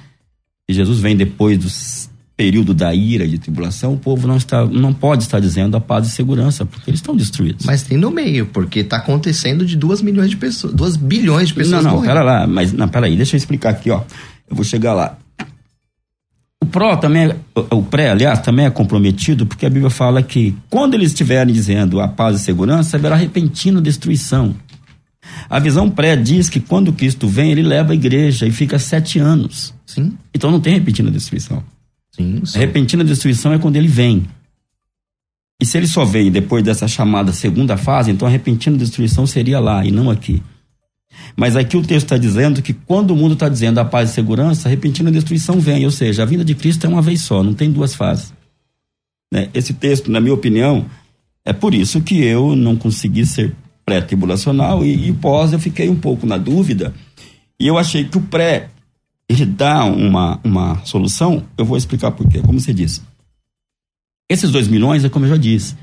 [0.69, 2.08] Jesus vem depois do s-
[2.39, 5.81] período da ira e de tribulação, o povo não, está, não pode estar dizendo a
[5.81, 7.67] paz e segurança, porque eles estão destruídos.
[7.67, 11.55] Mas tem no meio, porque tá acontecendo de 2 milhões de pessoas, 2 bilhões de
[11.55, 12.07] pessoas não, não, morrendo.
[12.15, 14.03] pera lá, mas não, pera aí, deixa eu explicar aqui, ó.
[14.49, 15.19] Eu vou chegar lá.
[16.63, 17.37] O pró também, é-
[17.75, 22.01] o pré, aliás, também é comprometido, porque a Bíblia fala que quando eles estiverem dizendo
[22.01, 24.55] a paz e segurança, haverá repentina destruição.
[25.51, 29.19] A visão pré diz que quando Cristo vem, ele leva a igreja e fica sete
[29.19, 29.75] anos.
[29.85, 31.65] Sim, Então não tem repentina destruição.
[32.19, 32.41] Sim.
[32.43, 32.59] A sim.
[32.59, 34.27] repentina destruição é quando ele vem.
[35.61, 39.59] E se ele só vem depois dessa chamada segunda fase, então a repentina destruição seria
[39.59, 40.43] lá e não aqui.
[41.37, 44.15] Mas aqui o texto está dizendo que quando o mundo está dizendo a paz e
[44.15, 45.85] segurança, a repentina destruição vem.
[45.85, 48.33] Ou seja, a vinda de Cristo é uma vez só, não tem duas fases.
[49.33, 49.49] Né?
[49.53, 50.87] Esse texto, na minha opinião,
[51.45, 53.55] é por isso que eu não consegui ser
[53.85, 56.95] pré-tribulacional e, e pós eu fiquei um pouco na dúvida.
[57.59, 58.69] E eu achei que o pré
[59.29, 62.41] ele dá uma, uma solução, eu vou explicar por quê.
[62.41, 63.03] Como você disse,
[64.29, 65.77] Esses dois milhões é como eu já disse.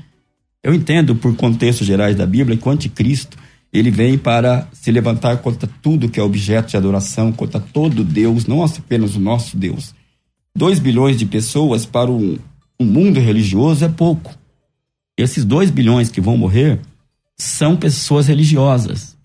[0.62, 3.36] Eu entendo, por contextos gerais da Bíblia, que o anticristo
[3.72, 8.46] ele vem para se levantar contra tudo que é objeto de adoração, contra todo Deus,
[8.46, 9.94] não apenas o nosso Deus.
[10.56, 12.38] Dois bilhões de pessoas para um,
[12.80, 14.34] um mundo religioso é pouco.
[15.16, 16.80] Esses dois bilhões que vão morrer
[17.36, 19.16] são pessoas religiosas.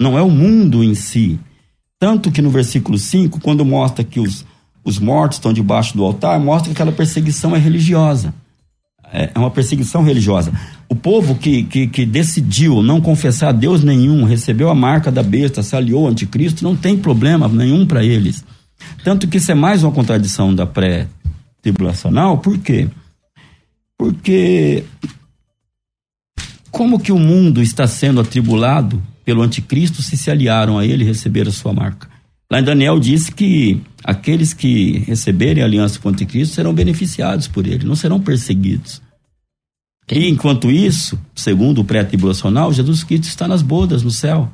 [0.00, 1.38] Não é o mundo em si.
[1.98, 4.44] Tanto que no versículo 5, quando mostra que os,
[4.84, 8.32] os mortos estão debaixo do altar, mostra que aquela perseguição é religiosa.
[9.12, 10.52] É, é uma perseguição religiosa.
[10.88, 15.22] O povo que, que, que, decidiu não confessar a Deus nenhum, recebeu a marca da
[15.22, 18.44] besta, se aliou ao anticristo, não tem problema nenhum para eles.
[19.02, 22.88] Tanto que isso é mais uma contradição da pré-tribulacional, por quê?
[23.96, 24.84] Porque
[26.70, 31.06] como que o mundo está sendo atribulado pelo anticristo se se aliaram a ele e
[31.06, 32.08] receberam a sua marca?
[32.50, 37.66] Lá em Daniel diz que aqueles que receberem aliança com o anticristo serão beneficiados por
[37.66, 39.02] ele, não serão perseguidos.
[40.10, 44.50] E enquanto isso, segundo o pré-tribulacional, Jesus Cristo está nas bodas no céu.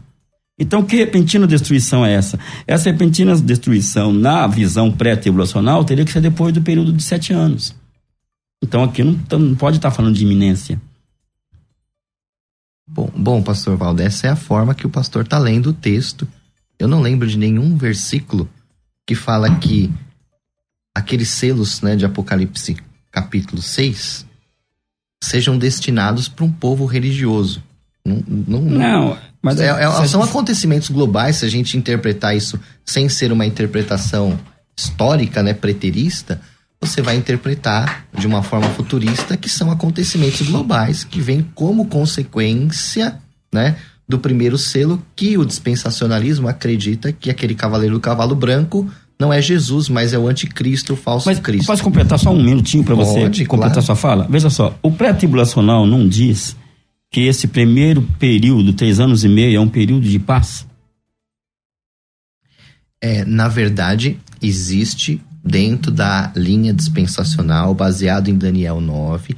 [0.59, 2.37] Então, que repentina destruição é essa?
[2.67, 7.77] Essa repentina destruição, na visão pré-tribulacional, teria que ser depois do período de sete anos.
[8.61, 10.83] Então, aqui não, não pode estar falando de iminência.
[12.87, 16.29] Bom, bom, pastor Valdo, essa é a forma que o pastor está lendo o texto.
[16.79, 18.49] Eu não lembro de nenhum versículo
[19.07, 19.93] que fala que
[20.95, 22.77] aqueles selos né, de Apocalipse
[23.11, 24.27] capítulo 6
[25.23, 27.63] sejam destinados para um povo religioso.
[28.05, 33.11] Não, não, não mas é, é, são acontecimentos globais, se a gente interpretar isso sem
[33.11, 34.39] ser uma interpretação
[34.75, 36.41] histórica, né, preterista,
[36.85, 43.19] você vai interpretar de uma forma futurista que são acontecimentos globais que vêm como consequência,
[43.53, 49.33] né, do primeiro selo que o dispensacionalismo acredita que aquele cavaleiro do cavalo branco não
[49.33, 51.67] é Jesus, mas é o anticristo, o falso mas Cristo.
[51.67, 53.83] Posso completar só um minutinho para você completar claro.
[53.83, 54.27] sua fala?
[54.29, 56.57] Veja só, o pré-tribulacional não diz
[57.11, 60.67] que esse primeiro período, três anos e meio, é um período de paz?
[63.01, 69.37] É, na verdade, existe dentro da linha dispensacional, baseado em Daniel 9,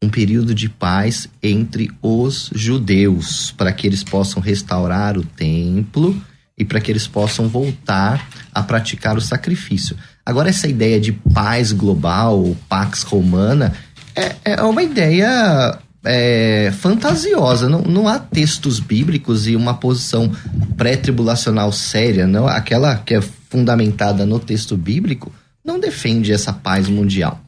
[0.00, 6.16] um período de paz entre os judeus, para que eles possam restaurar o templo
[6.56, 9.96] e para que eles possam voltar a praticar o sacrifício.
[10.24, 13.72] Agora, essa ideia de paz global, pax romana,
[14.14, 17.68] é, é uma ideia é, fantasiosa.
[17.68, 20.30] Não, não há textos bíblicos e uma posição
[20.76, 25.32] pré-tribulacional séria, não aquela que é fundamentada no texto bíblico,
[25.68, 27.40] não defende essa paz mundial.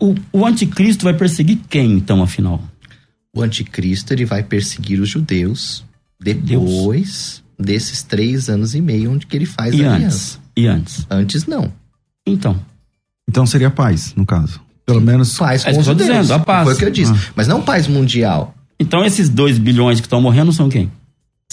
[0.00, 2.60] O, o anticristo vai perseguir quem, então, afinal?
[3.34, 5.84] O anticristo ele vai perseguir os judeus
[6.20, 7.68] depois Deus.
[7.68, 10.36] desses três anos e meio onde que ele faz e a aliança.
[10.36, 10.40] Antes?
[10.56, 11.06] E antes?
[11.08, 11.72] Antes não.
[12.26, 12.60] Então.
[13.28, 14.60] Então seria paz, no caso.
[14.84, 15.38] Pelo Sim, menos.
[15.38, 16.08] Paz com é os judeus.
[16.08, 16.64] Dizendo, a paz.
[16.64, 17.12] Foi o que eu disse.
[17.12, 17.32] Ah.
[17.34, 18.54] Mas não paz mundial.
[18.78, 20.90] Então esses dois bilhões que estão morrendo são quem?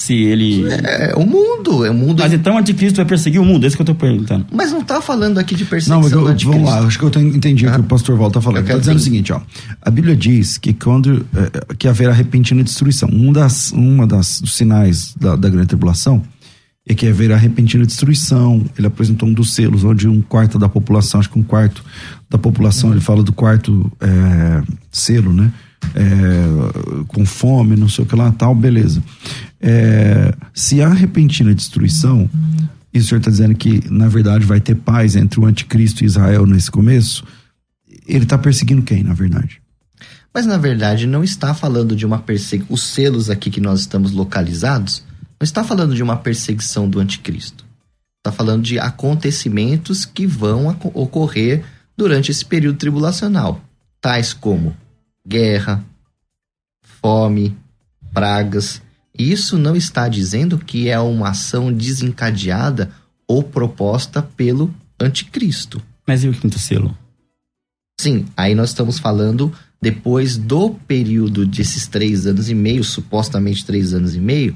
[0.02, 0.66] Se ele.
[0.68, 2.24] É, o mundo, é o mundo.
[2.24, 4.48] Mas então o anticristo vai perseguir o mundo, é isso que eu tô perguntando.
[4.52, 7.22] Mas não tá falando aqui de perseguição não, eu, do Vamos lá, acho que eu
[7.22, 8.66] entendi o que o pastor Val tá falando.
[8.66, 9.40] Tá dizendo o seguinte, ó.
[9.80, 13.10] A Bíblia diz que quando é, que haverá repentina destruição.
[13.14, 16.24] Um das, uma das dos sinais da, da grande tribulação
[16.88, 18.66] é que haverá repentina destruição.
[18.76, 21.84] Ele apresentou um dos selos, onde um quarto da população, acho que um quarto
[22.28, 25.52] da população, ele fala do quarto é, selo, né?
[25.96, 29.02] é, com fome, não sei o que lá, tal, beleza.
[29.62, 32.30] É, se há repentina destruição,
[32.94, 36.08] e o senhor está dizendo que, na verdade, vai ter paz entre o anticristo e
[36.08, 37.24] Israel nesse começo,
[38.08, 39.62] ele está perseguindo quem, na verdade?
[40.34, 42.74] Mas, na verdade, não está falando de uma perseguição.
[42.74, 45.04] Os selos aqui que nós estamos localizados,
[45.40, 47.66] não está falando de uma perseguição do anticristo.
[48.18, 51.64] Está falando de acontecimentos que vão ocorrer
[51.98, 53.62] durante esse período tribulacional,
[54.00, 54.76] tais como
[55.28, 55.84] guerra,
[57.02, 57.58] fome,
[58.14, 58.82] pragas.
[59.18, 62.92] Isso não está dizendo que é uma ação desencadeada
[63.28, 65.82] ou proposta pelo anticristo.
[66.08, 66.98] Mas e o quinto selo?
[68.00, 73.94] Sim, aí nós estamos falando depois do período desses três anos e meio, supostamente três
[73.94, 74.56] anos e meio,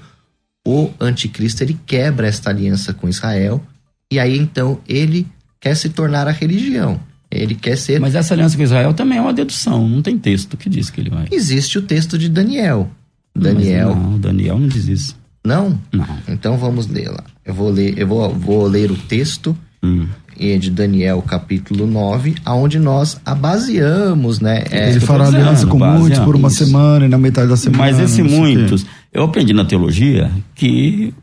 [0.68, 3.64] o anticristo ele quebra esta aliança com Israel
[4.12, 5.28] e aí então ele
[5.60, 7.00] quer se tornar a religião.
[7.30, 8.00] Ele quer ser.
[8.00, 11.02] Mas essa aliança com Israel também é uma dedução, não tem texto que diz que
[11.02, 11.28] ele vai.
[11.32, 12.90] Existe o texto de Daniel.
[13.36, 13.96] Daniel.
[13.96, 15.16] Mas não, Daniel não diz isso.
[15.46, 15.80] Não?
[15.92, 16.08] Não.
[16.28, 17.24] Então vamos lá.
[17.46, 20.08] Eu vou ler, eu vou, vou ler o texto hum.
[20.38, 24.64] de Daniel, capítulo 9, aonde nós a baseamos, né?
[24.72, 26.66] É, ele fará aliança com muitos por uma isso.
[26.66, 27.84] semana e na metade da semana.
[27.84, 31.14] Mas esse muitos, eu aprendi na teologia que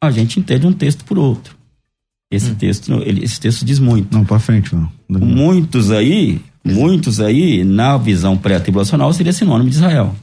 [0.00, 1.56] a gente entende um texto por outro.
[2.30, 2.54] Esse hum.
[2.54, 4.14] texto, ele, esse texto diz muito.
[4.14, 4.88] Não, para frente, não.
[5.08, 10.14] Muitos aí Muitos aí, na visão pré-tribulacional, seria sinônimo de Israel.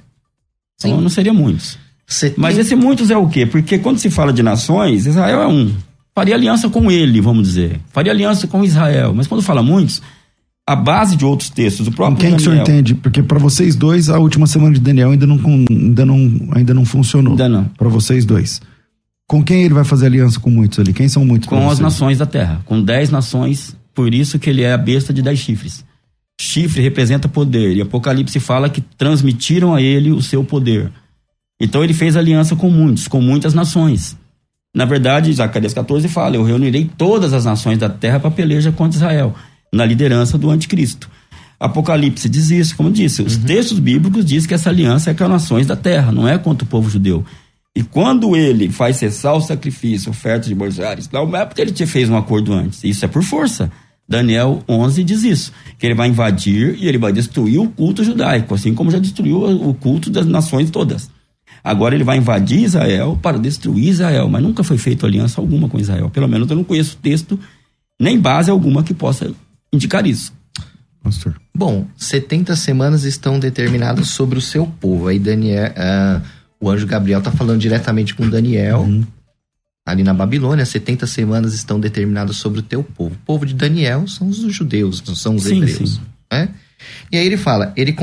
[0.79, 1.01] Então Sim.
[1.03, 1.77] não seria muitos.
[2.07, 3.45] Você Mas tem- esse muitos é o quê?
[3.45, 5.71] Porque quando se fala de nações, Israel é um.
[6.15, 7.79] Faria aliança com ele, vamos dizer.
[7.91, 9.13] Faria aliança com Israel.
[9.15, 10.01] Mas quando fala muitos,
[10.67, 12.95] a base de outros textos, o Com próprio quem que o senhor Daniel- entende?
[12.95, 15.39] Porque para vocês dois, a última semana de Daniel ainda não,
[15.69, 17.33] ainda não, ainda não funcionou.
[17.33, 17.65] Ainda não.
[17.77, 18.59] Para vocês dois.
[19.27, 20.91] Com quem ele vai fazer aliança com muitos ali?
[20.93, 21.47] Quem são muitos?
[21.47, 25.13] com as nações da terra, com dez nações, por isso que ele é a besta
[25.13, 25.85] de dez chifres.
[26.41, 30.89] Chifre representa poder, e Apocalipse fala que transmitiram a ele o seu poder.
[31.59, 34.17] Então ele fez aliança com muitos, com muitas nações.
[34.73, 38.97] Na verdade, Zacarias 14 fala: Eu reunirei todas as nações da terra para peleja contra
[38.97, 39.35] Israel,
[39.73, 41.09] na liderança do anticristo.
[41.59, 45.29] Apocalipse diz isso, como disse, os textos bíblicos dizem que essa aliança é com as
[45.29, 47.25] nações da terra, não é contra o povo judeu.
[47.75, 51.85] E quando ele faz cessar o sacrifício, oferta de bolsares, não é porque ele te
[51.85, 53.69] fez um acordo antes, isso é por força.
[54.09, 58.55] Daniel 11 diz isso, que ele vai invadir e ele vai destruir o culto judaico,
[58.55, 61.11] assim como já destruiu o culto das nações todas.
[61.63, 65.79] Agora ele vai invadir Israel para destruir Israel, mas nunca foi feita aliança alguma com
[65.79, 66.09] Israel.
[66.09, 67.39] Pelo menos eu não conheço texto
[67.99, 69.31] nem base alguma que possa
[69.71, 70.33] indicar isso.
[71.03, 71.39] Pastor.
[71.55, 75.07] Bom, 70 semanas estão determinadas sobre o seu povo.
[75.07, 76.21] Aí Daniel, ah,
[76.59, 78.87] o anjo Gabriel está falando diretamente com Daniel.
[79.87, 83.15] Ali na Babilônia, 70 semanas estão determinadas sobre o teu povo.
[83.15, 85.95] O povo de Daniel são os judeus, não são os Sim, hebreus.
[85.95, 86.01] sim.
[86.31, 86.49] né?
[87.11, 87.95] E aí ele fala: ele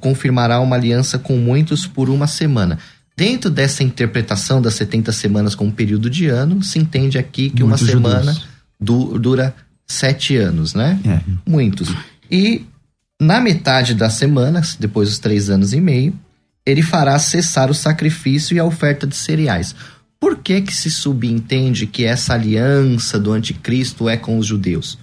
[0.00, 2.78] confirmará uma aliança com muitos por uma semana.
[3.16, 7.82] Dentro dessa interpretação das 70 semanas como período de ano, se entende aqui que Muitos
[7.82, 8.36] uma semana
[8.80, 9.54] du- dura
[9.86, 10.98] sete anos, né?
[11.04, 11.20] É.
[11.48, 11.94] Muitos.
[12.30, 12.64] E
[13.20, 16.14] na metade da semana, depois dos três anos e meio,
[16.66, 19.74] ele fará cessar o sacrifício e a oferta de cereais.
[20.18, 24.98] Por que que se subentende que essa aliança do anticristo é com os judeus?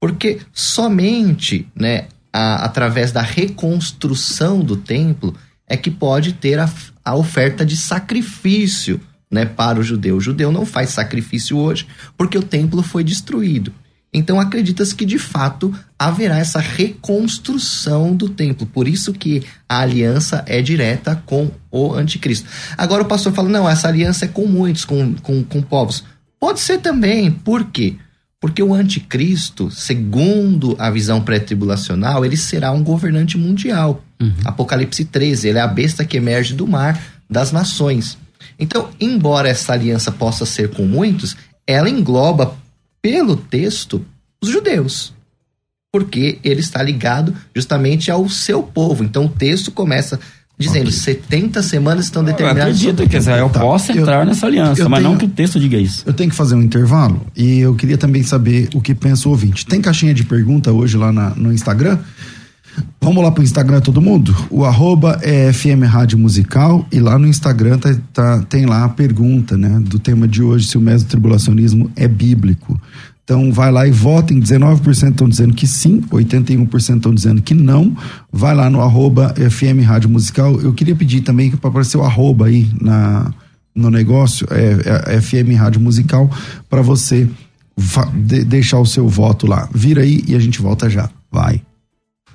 [0.00, 5.34] Porque somente, né, a- através da reconstrução do templo
[5.68, 6.70] é que pode ter a,
[7.04, 10.16] a oferta de sacrifício, né, para o judeu.
[10.16, 13.72] O judeu não faz sacrifício hoje porque o templo foi destruído.
[14.16, 18.66] Então acredita-se que de fato haverá essa reconstrução do templo.
[18.66, 22.48] Por isso que a aliança é direta com o anticristo.
[22.78, 26.02] Agora o pastor fala: não, essa aliança é com muitos, com, com, com povos.
[26.40, 27.96] Pode ser também, por quê?
[28.40, 34.02] Porque o anticristo, segundo a visão pré-tribulacional, ele será um governante mundial.
[34.46, 36.98] Apocalipse 13, ele é a besta que emerge do mar
[37.28, 38.16] das nações.
[38.58, 42.56] Então, embora essa aliança possa ser com muitos, ela engloba,
[43.06, 44.04] pelo texto,
[44.42, 45.14] os judeus.
[45.92, 49.04] Porque ele está ligado justamente ao seu povo.
[49.04, 50.18] Então, o texto começa
[50.58, 52.62] dizendo: 70 semanas estão Eu determinadas.
[52.74, 55.26] acredito sobre- que Israel Tá, possa eu- entrar nessa aliança, eu mas não tenho- que
[55.26, 56.02] o texto diga isso.
[56.04, 59.30] Eu tenho que fazer um intervalo e eu queria também saber o que pensa o
[59.30, 59.64] ouvinte.
[59.64, 61.98] Tem caixinha de pergunta hoje lá na- no Instagram?
[63.00, 64.34] Vamos lá pro Instagram todo mundo?
[64.50, 68.88] O arroba é FM Rádio Musical e lá no Instagram tá- tá- tem lá a
[68.88, 69.80] pergunta, né?
[69.84, 72.80] Do tema de hoje, se o mesotribulacionismo é bíblico.
[73.24, 77.96] Então vai lá e votem, 19% estão dizendo que sim, 81% estão dizendo que não.
[78.32, 80.60] Vai lá no arroba FM Rádio Musical.
[80.60, 83.32] Eu queria pedir também para aparecer o arroba aí na,
[83.74, 86.30] no negócio, é, é FM Rádio Musical,
[86.70, 87.28] para você
[88.14, 89.68] de- deixar o seu voto lá.
[89.74, 91.10] Vira aí e a gente volta já.
[91.30, 91.60] Vai.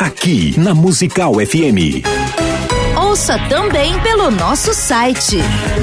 [0.00, 2.02] aqui na Musical FM.
[2.96, 5.38] Ouça também pelo nosso site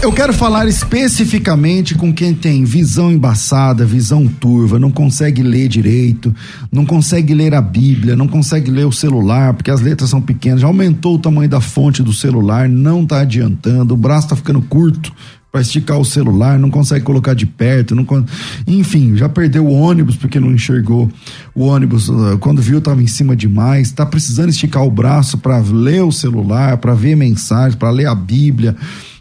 [0.00, 6.32] Eu quero falar especificamente com quem tem visão embaçada, visão turva, não consegue ler direito,
[6.70, 10.60] não consegue ler a Bíblia, não consegue ler o celular, porque as letras são pequenas,
[10.60, 14.62] já aumentou o tamanho da fonte do celular, não tá adiantando, o braço tá ficando
[14.62, 15.12] curto
[15.50, 18.24] para esticar o celular, não consegue colocar de perto, não con-
[18.66, 21.10] enfim, já perdeu o ônibus porque não enxergou
[21.54, 25.58] o ônibus, ah, quando viu tava em cima demais, tá precisando esticar o braço para
[25.58, 28.76] ler o celular, para ver mensagem, para ler a Bíblia.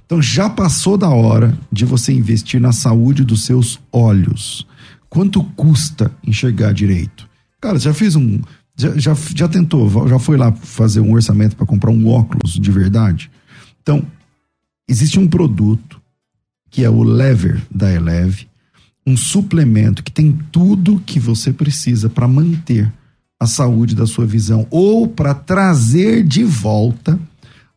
[0.06, 4.66] Então já passou da hora de você investir na saúde dos seus olhos.
[5.10, 7.28] Quanto custa enxergar direito?
[7.62, 8.40] Cara, já fiz um.
[8.78, 12.70] Já, já, já tentou, já foi lá fazer um orçamento para comprar um óculos de
[12.70, 13.32] verdade?
[13.82, 14.04] Então,
[14.88, 15.87] existe um produto
[16.70, 18.48] que é o Lever da Eleve,
[19.06, 22.92] um suplemento que tem tudo que você precisa para manter
[23.40, 27.20] a saúde da sua visão ou para trazer de volta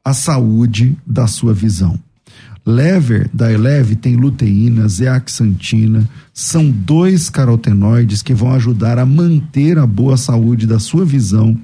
[0.04, 1.98] a saúde da sua visão.
[2.64, 9.86] Lever da Eleve tem luteína, zeaxantina, são dois carotenoides que vão ajudar a manter a
[9.86, 11.58] boa saúde da sua visão,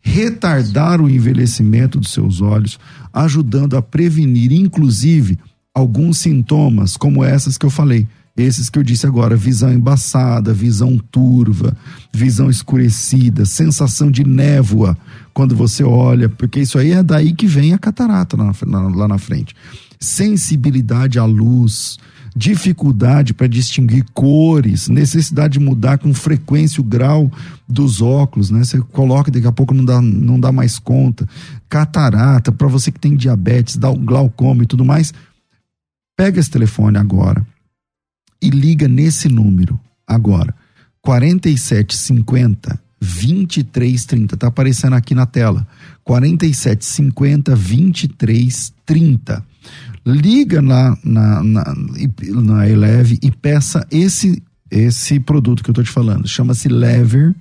[0.00, 2.78] retardar o envelhecimento dos seus olhos,
[3.12, 5.38] ajudando a prevenir, inclusive,
[5.74, 8.06] alguns sintomas, como essas que eu falei.
[8.36, 11.76] Esses que eu disse agora, visão embaçada, visão turva,
[12.12, 14.96] visão escurecida, sensação de névoa
[15.34, 19.08] quando você olha, porque isso aí é daí que vem a catarata lá na, lá
[19.08, 19.54] na frente
[20.00, 21.98] sensibilidade à luz,
[22.34, 27.30] dificuldade para distinguir cores, necessidade de mudar com frequência o grau
[27.68, 28.64] dos óculos, né?
[28.64, 31.28] Você coloca daqui a pouco não dá, não dá mais conta.
[31.68, 35.12] Catarata, para você que tem diabetes, glaucoma e tudo mais,
[36.20, 37.42] pega esse telefone agora
[38.42, 40.54] e liga nesse número agora.
[41.00, 45.66] 4750 2330, tá aparecendo aqui na tela.
[46.04, 49.42] 4750 2330
[50.04, 51.74] liga na, na, na,
[52.34, 56.28] na Eleve e peça esse, esse produto que eu estou te falando.
[56.28, 57.34] Chama-se Lever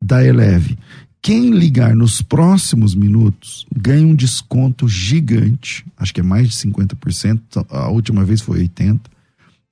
[0.00, 0.78] da Eleve.
[1.20, 7.66] Quem ligar nos próximos minutos ganha um desconto gigante, acho que é mais de 50%,
[7.68, 9.00] a última vez foi 80%,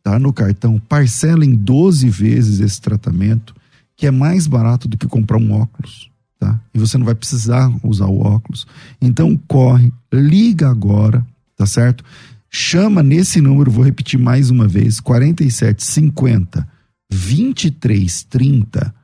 [0.03, 0.19] tá?
[0.19, 3.55] No cartão, parcela em 12 vezes esse tratamento,
[3.97, 6.61] que é mais barato do que comprar um óculos, tá?
[6.75, 8.67] E você não vai precisar usar o óculos.
[9.01, 11.27] Então corre, liga agora,
[11.57, 12.05] tá certo?
[12.51, 16.67] Chama nesse número, vou repetir mais uma vez: 4750
[17.11, 18.95] 2330.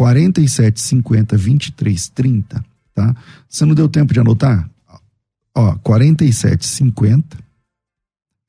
[0.00, 3.14] 4750 2330, tá?
[3.46, 4.66] Você não deu tempo de anotar?
[5.54, 7.36] Ó, 4750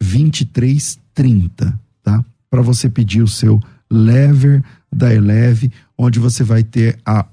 [0.02, 2.24] 2330, tá?
[2.50, 3.60] Para você pedir o seu
[3.92, 7.26] lever da Eleve, onde você vai ter a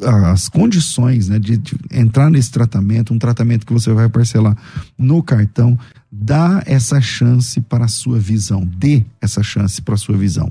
[0.00, 4.56] as condições né, de, de, entrar nesse tratamento, um tratamento que você vai parcelar
[4.96, 5.78] no cartão,
[6.10, 8.64] dá essa chance para a sua visão.
[8.64, 10.50] Dê essa chance para a sua visão.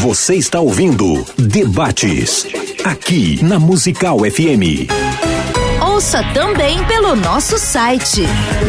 [0.00, 2.46] Você está ouvindo Debates
[2.82, 4.88] aqui na Musical FM.
[5.78, 8.22] Ouça também pelo nosso site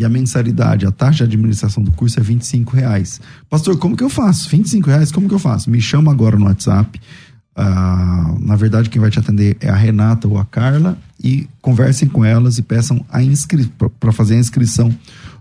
[0.00, 3.20] e a mensalidade, a taxa de administração do curso é 25 reais.
[3.50, 4.48] Pastor, como que eu faço?
[4.48, 5.70] 25 reais, como que eu faço?
[5.70, 6.98] Me chama agora no WhatsApp.
[7.54, 12.08] Ah, na verdade, quem vai te atender é a Renata ou a Carla e conversem
[12.08, 14.94] com elas e peçam a inscri para fazer a inscrição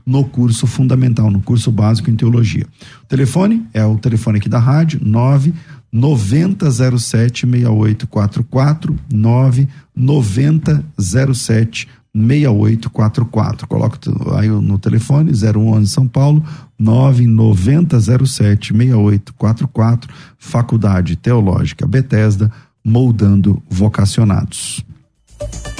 [0.05, 2.66] no curso fundamental, no curso básico em teologia.
[3.03, 5.53] O telefone é o telefone aqui da rádio, 9
[5.91, 13.68] 9007 6844 9 9007 6844.
[13.68, 13.99] Coloca
[14.38, 16.43] aí no telefone 011 São Paulo
[16.78, 22.51] 99007 6844, Faculdade Teológica Bethesda,
[22.84, 24.84] moldando vocacionados.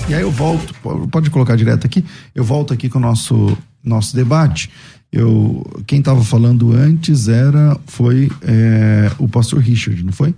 [0.08, 0.74] E aí eu volto,
[1.12, 2.04] pode colocar direto aqui,
[2.34, 4.70] eu volto aqui com o nosso nosso debate.
[5.12, 10.36] Eu, quem estava falando antes era foi é, o pastor Richard, não foi?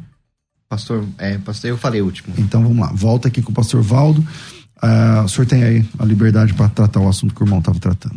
[0.70, 2.34] Pastor, é, pastor, eu falei o último.
[2.38, 4.26] Então vamos lá, volta aqui com o pastor Valdo.
[4.84, 7.80] Uh, o senhor tem aí a liberdade para tratar o assunto que o irmão estava
[7.80, 8.16] tratando.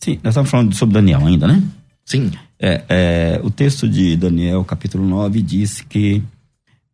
[0.00, 1.62] Sim, nós estamos falando sobre Daniel ainda, né?
[2.04, 2.30] Sim.
[2.58, 6.22] É, é, o texto de Daniel, capítulo 9, diz que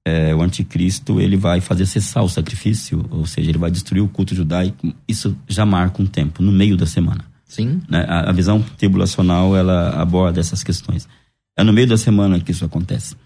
[0.05, 4.09] é, o anticristo ele vai fazer cessar o sacrifício, ou seja, ele vai destruir o
[4.09, 4.93] culto judaico.
[5.09, 7.25] Isso já marca um tempo, no meio da semana.
[7.47, 7.81] Sim.
[7.89, 8.05] Né?
[8.09, 11.09] A, a visão tribulacional ela aborda essas questões.
[11.57, 13.17] É no meio da semana que isso acontece.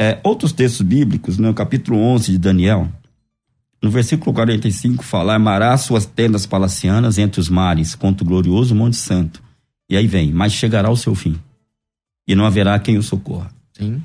[0.00, 2.88] É, outros textos bíblicos, no né, capítulo 11 de Daniel,
[3.82, 8.96] no versículo 45 fala: Armará suas tendas palacianas entre os mares, contra o glorioso Monte
[8.96, 9.42] Santo,
[9.88, 11.38] E aí vem, mas chegará o seu fim.
[12.26, 13.50] E não haverá quem o socorra.
[13.72, 14.02] Sim.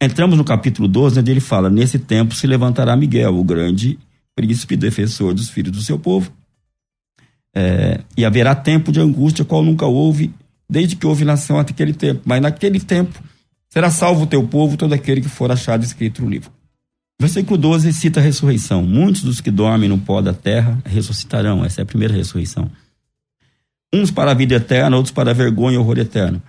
[0.00, 3.98] Entramos no capítulo 12, onde ele fala: Nesse tempo se levantará Miguel, o grande
[4.34, 6.30] príncipe defensor dos filhos do seu povo.
[7.54, 10.32] É, e haverá tempo de angústia, qual nunca houve,
[10.68, 12.20] desde que houve nação até aquele tempo.
[12.24, 13.18] Mas naquele tempo
[13.68, 16.50] será salvo o teu povo, todo aquele que for achado escrito no livro.
[17.20, 18.82] Versículo 12 cita a ressurreição.
[18.82, 21.64] Muitos dos que dormem no pó da terra ressuscitarão.
[21.64, 22.70] Essa é a primeira ressurreição.
[23.92, 26.42] Uns para a vida eterna, outros para a vergonha e horror eterno.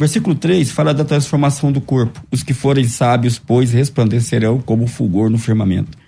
[0.00, 2.24] Versículo 3 fala da transformação do corpo.
[2.32, 5.98] Os que forem sábios, pois, resplandecerão como fulgor no firmamento.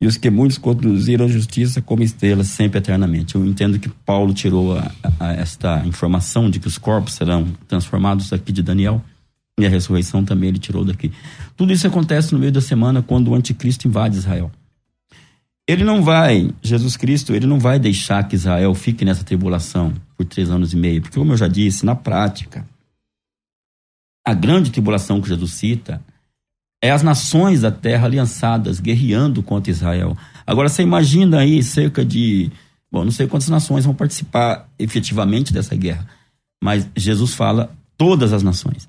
[0.00, 3.34] E os que muitos conduziram a justiça como estrelas, sempre eternamente.
[3.34, 8.32] Eu entendo que Paulo tirou a, a, esta informação de que os corpos serão transformados
[8.32, 9.02] aqui de Daniel
[9.58, 11.12] e a ressurreição também ele tirou daqui.
[11.56, 14.50] Tudo isso acontece no meio da semana quando o anticristo invade Israel.
[15.66, 20.24] Ele não vai, Jesus Cristo, ele não vai deixar que Israel fique nessa tribulação por
[20.24, 22.66] três anos e meio, porque, como eu já disse, na prática,
[24.24, 26.00] a grande tribulação que Jesus cita
[26.82, 30.16] é as nações da terra aliançadas, guerreando contra Israel.
[30.46, 32.50] Agora, você imagina aí cerca de.
[32.90, 36.08] Bom, não sei quantas nações vão participar efetivamente dessa guerra,
[36.62, 38.88] mas Jesus fala todas as nações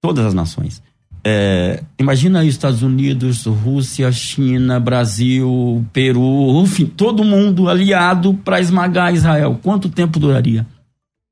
[0.00, 0.82] todas as nações.
[1.24, 9.12] É, imagina aí Estados Unidos, Rússia, China, Brasil, Peru, enfim, todo mundo aliado para esmagar
[9.12, 9.58] Israel.
[9.62, 10.66] Quanto tempo duraria?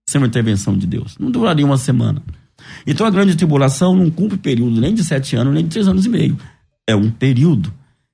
[0.08, 1.16] Sem uma intervenção de Deus.
[1.18, 2.22] Não duraria uma semana.
[2.86, 6.04] Então a grande tribulação não cumpre período nem de sete anos, nem de três anos
[6.04, 6.36] e meio.
[6.86, 7.72] É um período.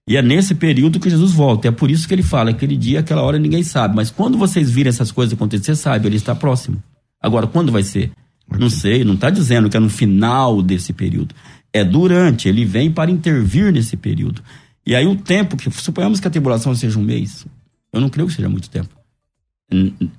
[0.09, 1.68] E é nesse período que Jesus volta.
[1.68, 3.94] É por isso que ele fala: aquele dia, aquela hora ninguém sabe.
[3.94, 6.82] Mas quando vocês virem essas coisas acontecer, sabe, ele está próximo.
[7.20, 8.11] Agora, quando vai ser?
[8.49, 11.34] Não sei, não está dizendo que é no final desse período.
[11.72, 14.43] É durante, ele vem para intervir nesse período.
[14.86, 17.47] E aí o tempo, que suponhamos que a tribulação seja um mês,
[17.93, 18.90] eu não creio que seja muito tempo.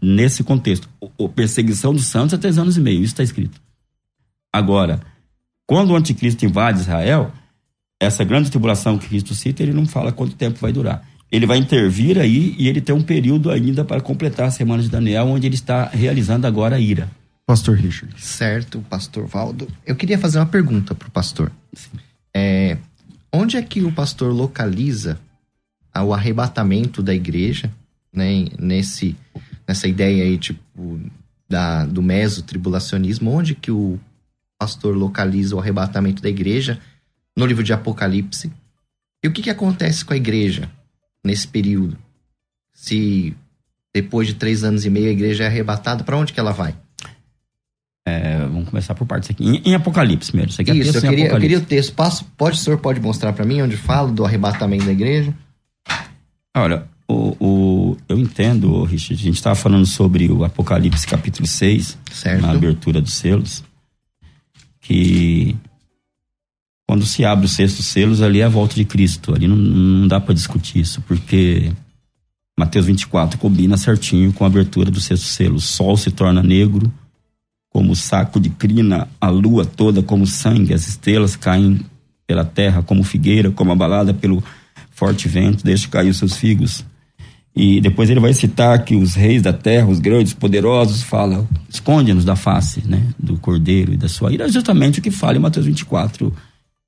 [0.01, 3.61] Nesse contexto, a perseguição dos santos é três anos e meio, isso está escrito.
[4.51, 5.01] Agora,
[5.67, 7.31] quando o anticristo invade Israel,
[7.99, 11.07] essa grande tribulação que Cristo cita, ele não fala quanto tempo vai durar.
[11.31, 14.89] Ele vai intervir aí e ele tem um período ainda para completar a semana de
[14.89, 17.09] Daniel, onde ele está realizando agora a ira.
[17.45, 18.21] Pastor Richard.
[18.21, 19.67] Certo, Pastor Valdo.
[19.85, 21.51] Eu queria fazer uma pergunta para o pastor.
[22.33, 22.77] É,
[23.31, 25.19] onde é que o pastor localiza
[25.95, 27.71] o arrebatamento da igreja,
[28.11, 29.15] né, nesse,
[29.67, 30.99] nessa ideia aí, tipo,
[31.49, 33.29] da, do meso-tribulacionismo?
[33.29, 33.99] Onde que o
[34.57, 36.79] pastor localiza o arrebatamento da igreja
[37.35, 38.51] no livro de Apocalipse?
[39.23, 40.71] E o que, que acontece com a igreja
[41.23, 41.97] nesse período?
[42.73, 43.35] Se
[43.93, 46.75] depois de três anos e meio a igreja é arrebatada, para onde que ela vai?
[48.05, 49.43] É, vamos começar por partes aqui.
[49.45, 50.51] Em, em Apocalipse primeiro.
[50.51, 51.93] Você quer Isso, eu queria, eu queria o texto.
[51.93, 55.33] Passo, pode, o senhor pode mostrar para mim onde fala do arrebatamento da igreja?
[56.55, 61.97] Olha, o, o, eu entendo, Richard, a gente estava falando sobre o Apocalipse capítulo 6,
[62.11, 62.41] certo.
[62.41, 63.63] na abertura dos selos,
[64.81, 65.55] que
[66.87, 69.33] quando se abre os sextos selos, ali é a volta de Cristo.
[69.33, 71.71] Ali não, não dá para discutir isso, porque
[72.57, 75.55] Mateus 24 combina certinho com a abertura do sexto selo.
[75.55, 76.91] O sol se torna negro,
[77.73, 81.79] como saco de crina, a lua toda como sangue, as estrelas caem
[82.27, 84.43] pela terra como figueira, como abalada pelo
[84.91, 86.85] forte vento, deixa cair os seus figos.
[87.55, 92.23] E depois ele vai citar que os reis da terra, os grandes, poderosos, falam, esconde-nos
[92.23, 94.47] da face né, do cordeiro e da sua ira.
[94.49, 96.33] Justamente o que fala em Mateus 24.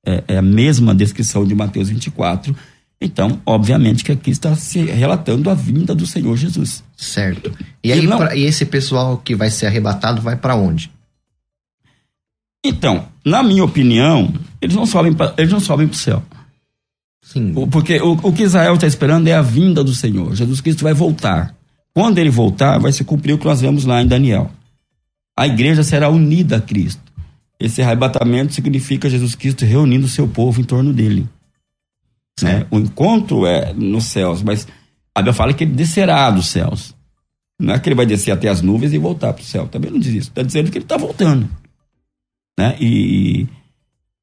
[0.04, 2.54] É, é a mesma descrição de Mateus 24
[3.00, 6.82] então, obviamente que aqui está se relatando a vinda do Senhor Jesus.
[6.96, 7.52] Certo.
[7.84, 8.16] E aí, não...
[8.16, 10.90] pra, e esse pessoal que vai ser arrebatado vai para onde?
[12.64, 16.22] Então, na minha opinião, eles não sobem pra, eles não sobem para o céu.
[17.22, 17.52] Sim.
[17.70, 20.34] Porque o, o que Israel está esperando é a vinda do Senhor.
[20.34, 21.54] Jesus Cristo vai voltar.
[21.92, 24.50] Quando ele voltar, vai se cumprir o que nós vemos lá em Daniel.
[25.36, 27.02] A igreja será unida a Cristo.
[27.58, 31.26] Esse arrebatamento significa Jesus Cristo reunindo o seu povo em torno dele.
[32.42, 32.66] Né?
[32.70, 34.66] O encontro é nos céus, mas
[35.14, 36.94] a Bíblia fala que ele descerá dos céus.
[37.58, 39.66] Não é que ele vai descer até as nuvens e voltar para o céu.
[39.66, 40.28] Também não diz isso.
[40.28, 41.48] Está dizendo que ele está voltando.
[42.58, 42.76] Né?
[42.78, 43.46] E,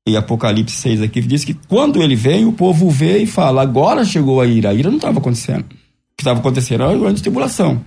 [0.07, 4.05] e Apocalipse 6 aqui diz que quando ele vem, o povo vê e fala: agora
[4.05, 4.69] chegou a ira.
[4.69, 5.63] A ira não estava acontecendo.
[5.63, 7.83] O que estava acontecendo era a grande tribulação.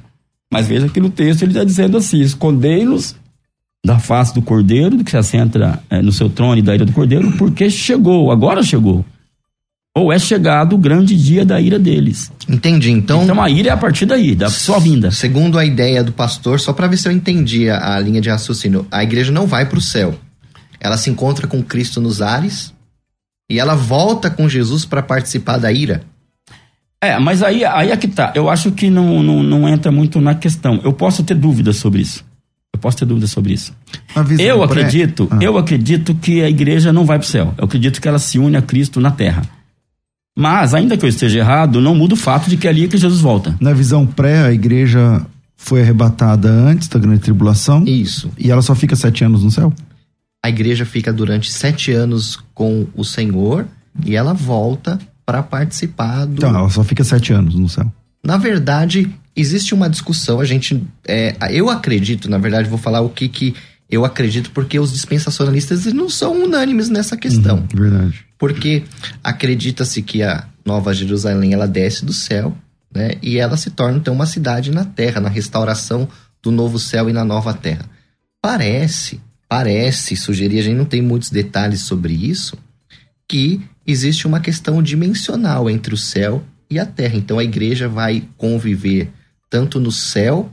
[0.52, 3.14] Mas veja que no texto ele está dizendo assim: escondei-nos
[3.84, 6.84] da face do cordeiro, do que se assenta é, no seu trono e da ira
[6.84, 9.04] do cordeiro, porque chegou, agora chegou
[9.96, 12.30] ou é chegado o grande dia da ira deles.
[12.46, 12.90] Entendi.
[12.90, 15.10] Então, então a ira é a partir daí, da sua vinda.
[15.10, 18.28] Segundo a ideia do pastor, só para ver se eu entendi a, a, linha de
[18.28, 20.14] raciocínio, a igreja não vai para o céu.
[20.78, 22.74] Ela se encontra com Cristo nos ares
[23.50, 26.02] e ela volta com Jesus para participar da ira.
[27.02, 28.32] É, mas aí, aí é que tá.
[28.34, 30.78] Eu acho que não, não, não entra muito na questão.
[30.84, 32.22] Eu posso ter dúvidas sobre isso.
[32.74, 33.72] Eu posso ter dúvidas sobre isso.
[34.38, 35.38] Eu pré- acredito, Ah.
[35.40, 37.54] eu acredito que a igreja não vai para o céu.
[37.56, 39.55] Eu acredito que ela se une a Cristo na terra.
[40.36, 42.98] Mas, ainda que eu esteja errado, não muda o fato de que é ali que
[42.98, 43.56] Jesus volta.
[43.58, 45.24] Na visão pré, a igreja
[45.56, 48.30] foi arrebatada antes da grande tribulação Isso.
[48.36, 49.72] e ela só fica sete anos no céu?
[50.44, 53.66] A igreja fica durante sete anos com o Senhor
[54.04, 56.34] e ela volta para participar do.
[56.34, 57.90] Então, ela só fica sete anos no céu.
[58.22, 60.38] Na verdade, existe uma discussão.
[60.38, 60.84] A gente.
[61.08, 63.54] é, eu acredito, na verdade, vou falar o que, que
[63.88, 67.58] eu acredito, porque os dispensacionalistas não são unânimes nessa questão.
[67.58, 68.26] Uhum, verdade.
[68.36, 68.82] Porque
[69.22, 72.56] acredita-se que a Nova Jerusalém ela desce do céu,
[72.92, 73.12] né?
[73.22, 76.08] E ela se torna então uma cidade na terra, na restauração
[76.42, 77.88] do novo céu e na nova terra.
[78.42, 82.56] Parece, parece sugerir, a gente não tem muitos detalhes sobre isso,
[83.28, 87.16] que existe uma questão dimensional entre o céu e a terra.
[87.16, 89.10] Então a igreja vai conviver
[89.48, 90.50] tanto no céu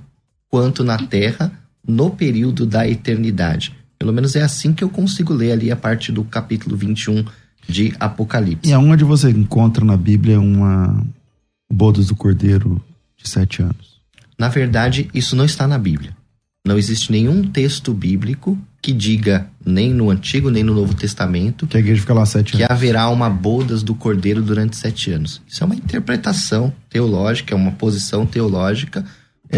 [0.50, 1.52] quanto na terra
[1.88, 3.76] no período da eternidade.
[4.00, 7.26] Pelo menos é assim que eu consigo ler ali a parte do capítulo 21
[7.68, 8.70] de Apocalipse.
[8.70, 11.06] E aonde você encontra na Bíblia uma
[11.72, 12.82] bodas do cordeiro
[13.18, 13.94] de sete anos?
[14.38, 16.16] Na verdade, isso não está na Bíblia.
[16.66, 21.78] Não existe nenhum texto bíblico que diga, nem no Antigo nem no Novo Testamento, Que
[21.78, 22.70] a igreja fica lá sete que anos.
[22.72, 25.42] haverá uma bodas do cordeiro durante sete anos.
[25.48, 29.06] Isso é uma interpretação teológica, é uma posição teológica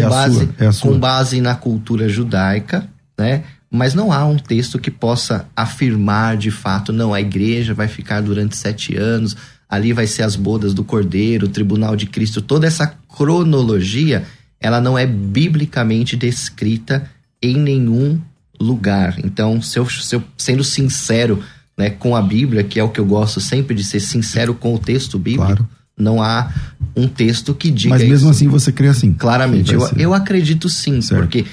[0.00, 2.88] É base, sua, é com base na cultura judaica,
[3.18, 3.44] né?
[3.70, 8.20] Mas não há um texto que possa afirmar de fato, não, a igreja vai ficar
[8.22, 9.36] durante sete anos,
[9.68, 14.24] ali vai ser as bodas do cordeiro, o tribunal de Cristo, toda essa cronologia,
[14.60, 17.10] ela não é biblicamente descrita
[17.42, 18.20] em nenhum
[18.60, 19.16] lugar.
[19.24, 21.42] Então, se eu, se eu- sendo sincero
[21.76, 24.74] né, com a Bíblia, que é o que eu gosto sempre de ser sincero com
[24.74, 25.68] o texto bíblico, Claro.
[25.98, 26.52] Não há
[26.94, 28.38] um texto que diga Mas mesmo isso.
[28.38, 29.12] assim você crê assim.
[29.12, 31.20] Claramente, eu, eu acredito sim, Certo.
[31.20, 31.44] porque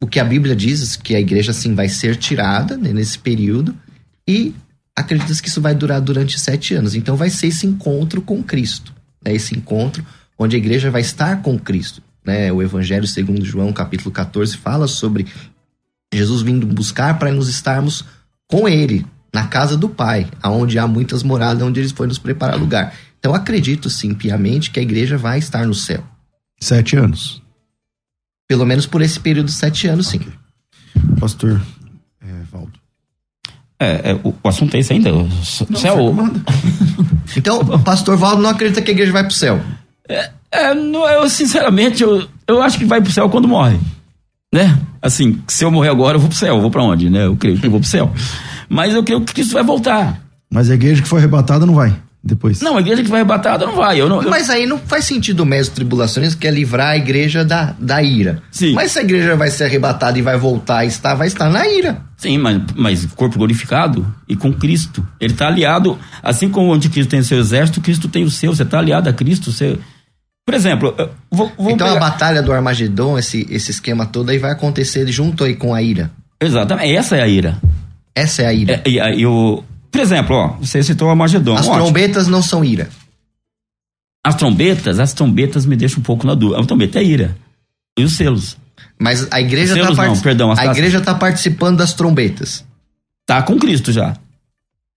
[0.00, 3.18] o que a Bíblia diz é que a igreja sim vai ser tirada né, nesse
[3.18, 3.74] período
[4.26, 4.54] e
[4.94, 6.94] acredita que isso vai durar durante sete anos.
[6.94, 8.92] Então vai ser esse encontro com Cristo,
[9.24, 10.04] né, esse encontro
[10.38, 12.02] onde a igreja vai estar com Cristo.
[12.24, 12.52] Né?
[12.52, 15.26] O Evangelho segundo João, capítulo 14, fala sobre
[16.12, 18.04] Jesus vindo buscar para nos estarmos
[18.46, 22.58] com Ele, na casa do Pai, aonde há muitas moradas, onde Ele foi nos preparar
[22.58, 22.94] lugar.
[23.18, 26.04] Então acredito sim, piamente, que a igreja vai estar no céu.
[26.60, 27.42] Sete anos.
[28.48, 30.20] Pelo menos por esse período de sete anos, sim.
[31.20, 31.60] Pastor
[32.20, 32.78] é, Valdo.
[33.78, 35.12] É, é, o, o assunto é esse ainda?
[35.14, 35.30] O
[35.76, 36.14] céu.
[37.36, 39.60] Então, o pastor Valdo não acredita que a igreja vai pro céu.
[40.50, 43.78] É, não, eu, sinceramente, eu, eu acho que vai pro céu quando morre.
[44.52, 44.78] Né?
[45.00, 46.56] Assim, se eu morrer agora, eu vou pro céu.
[46.56, 47.26] Eu vou pra onde, né?
[47.26, 48.10] Eu creio que eu vou pro céu.
[48.68, 50.22] Mas eu creio que Cristo vai voltar.
[50.50, 51.94] Mas a igreja que foi arrebatada não vai.
[52.22, 52.60] Depois.
[52.60, 54.00] Não, a igreja que vai arrebatada não vai.
[54.00, 56.96] Eu não, eu- Mas aí não faz sentido o mestre tribulacionista que é livrar a
[56.96, 58.42] igreja da, da ira.
[58.50, 58.72] Sim.
[58.74, 61.66] Mas se a igreja vai ser arrebatada e vai voltar a estar, vai estar na
[61.68, 62.02] ira.
[62.16, 65.06] Sim, mas, mas corpo glorificado e com Cristo.
[65.20, 68.52] Ele está aliado, assim como o anticristo tem o seu exército, Cristo tem o seu.
[68.54, 69.52] Você está aliado a Cristo.
[69.52, 69.78] Você...
[70.44, 70.94] Por exemplo,
[71.30, 75.06] vou, vou então a pegar- batalha do Armagedon, esse, esse esquema todo aí vai acontecer
[75.06, 76.10] junto aí com a ira.
[76.40, 77.58] Exatamente, essa é a ira.
[78.14, 78.82] Essa é a ira.
[78.84, 79.62] É, e, e o...
[79.90, 81.54] Por exemplo, ó, você citou o Armagedon.
[81.54, 81.74] As ótimo.
[81.84, 82.88] trombetas não são ira.
[84.24, 86.60] As trombetas, as trombetas me deixam um pouco na dúvida.
[86.60, 87.36] A trombeta é ira.
[87.98, 88.56] E os selos.
[89.00, 92.64] Mas a igreja está perdão, a igreja tá participando das trombetas.
[93.24, 94.16] Tá com Cristo já.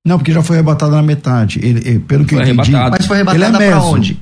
[0.06, 1.60] Não, porque já foi arrebatada na metade.
[1.64, 2.76] Ele, ele- pelo que Foi eu entendi.
[2.76, 2.96] arrebatado.
[2.98, 3.88] Mas foi Ele arrebatada é pra meso.
[3.88, 4.20] onde?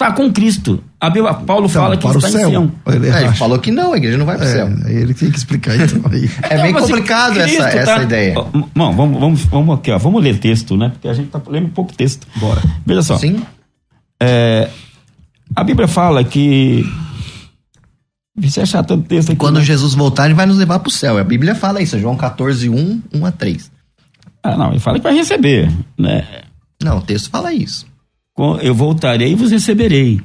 [0.00, 0.82] Tá com Cristo.
[0.98, 2.48] A Bíblia, Paulo Então, fala que para o está em céu.
[2.48, 2.72] Sião.
[2.86, 4.66] Ele, É, ele falou que não, a igreja não vai pro céu.
[4.86, 6.30] é, ele tem que explicar então aí.
[6.48, 8.34] É bem Não, mas, complicado essa, Cristo essa tá- ideia.
[8.34, 9.98] Ó, m- Bom, vamos, vamos, vamos aqui, ó.
[9.98, 10.88] Vamos ler texto, né?
[10.88, 12.26] Porque a gente tá lendo pouco texto.
[12.36, 12.62] Bora.
[12.86, 13.18] Veja só.
[13.18, 13.42] Sim?
[14.22, 14.70] É,
[15.54, 16.82] a Bíblia fala que.
[18.38, 19.36] Você achar tanto texto aqui.
[19.38, 19.64] Quando né?
[19.64, 21.18] Jesus voltar, ele vai nos levar pro céu.
[21.18, 23.70] A Bíblia fala isso, João 14, 1, 1 a 3.
[24.42, 26.26] Ah, não, ele fala que vai receber, né?
[26.82, 27.84] Não, o texto fala isso.
[28.62, 30.20] Eu voltarei e vos receberei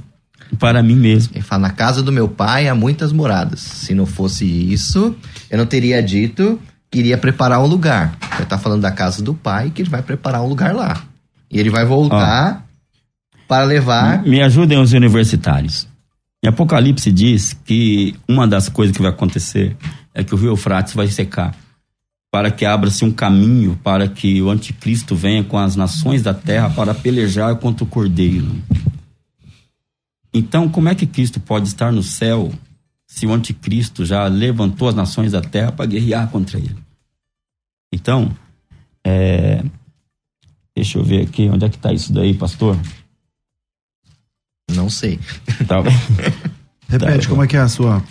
[0.60, 1.34] para mim mesmo.
[1.36, 3.60] Ele fala, na casa do meu pai há muitas moradas.
[3.60, 5.16] Se não fosse isso,
[5.50, 8.18] eu não teria dito que iria preparar um lugar.
[8.38, 11.04] Ele tá falando da casa do pai, que ele vai preparar um lugar lá.
[11.52, 12.66] E ele vai voltar
[13.48, 14.24] para levar...
[14.24, 15.88] Me ajudem os universitários.
[16.44, 19.76] Em Apocalipse diz que uma das coisas que vai acontecer
[20.14, 21.56] é que o rio Eufrates vai secar,
[22.36, 26.70] para que abra-se um caminho para que o anticristo venha com as nações da terra
[26.70, 28.62] para pelejar contra o cordeiro.
[30.34, 32.52] Então, como é que Cristo pode estar no céu
[33.08, 36.76] se o anticristo já levantou as nações da terra para guerrear contra ele?
[37.94, 38.36] Então,
[39.02, 39.64] é,
[40.76, 42.78] deixa eu ver aqui, onde é que está isso daí, pastor?
[44.70, 45.22] Não sei.
[45.66, 45.78] Tá.
[46.90, 47.30] Repete, Tá.
[47.30, 48.04] como é que é a sua.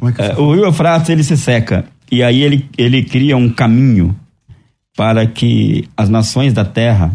[0.00, 3.04] Como é que é É, o rio Eufrates ele se seca e aí ele, ele
[3.04, 4.18] cria um caminho
[4.96, 7.12] para que as nações da terra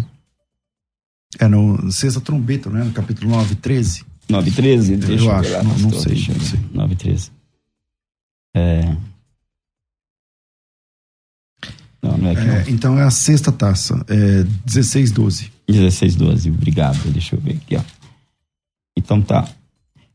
[1.40, 2.84] É no Sexta Trombeta, né?
[2.84, 4.06] No capítulo 9, 13.
[4.30, 6.60] 9 13 deixa acho, ver lá, não- não sei, eu não sei.
[6.72, 7.32] 9 13
[8.56, 8.96] é
[12.02, 14.04] não, não é É, então é a sexta taça.
[14.10, 15.52] É 16, 12.
[15.68, 17.00] 16, 12, obrigado.
[17.12, 17.82] Deixa eu ver aqui, ó.
[18.98, 19.48] Então tá.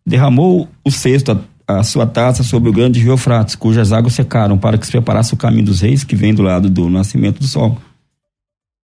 [0.07, 4.57] Derramou o cesto a, a sua taça sobre o grande rio Eufrates, cujas águas secaram,
[4.57, 7.47] para que se preparasse o caminho dos reis que vem do lado do nascimento do
[7.47, 7.79] sol.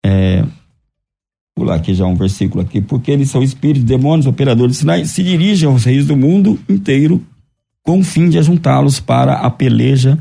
[0.06, 0.46] É,
[1.58, 2.80] vou lá aqui já um versículo aqui.
[2.80, 7.26] Porque eles são espíritos, demônios, operadores de sinais, se dirigem aos reis do mundo inteiro
[7.82, 10.20] com o fim de ajuntá-los para a peleja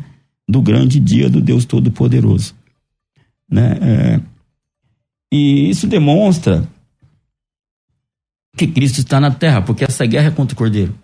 [0.48, 2.54] do grande dia do Deus Todo-Poderoso.
[3.50, 3.78] Né?
[3.82, 4.20] É,
[5.30, 6.66] e isso demonstra
[8.56, 10.94] que Cristo está na terra, porque essa guerra é contra o Cordeiro.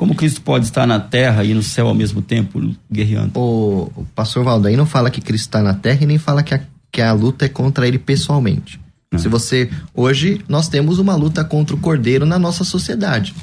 [0.00, 2.58] Como Cristo pode estar na terra e no céu ao mesmo tempo,
[2.90, 3.38] guerreando?
[3.38, 6.42] O, o pastor Valdo aí não fala que Cristo está na terra e nem fala
[6.42, 8.80] que a, que a luta é contra ele pessoalmente.
[9.18, 9.68] Se você.
[9.92, 13.34] Hoje nós temos uma luta contra o cordeiro na nossa sociedade,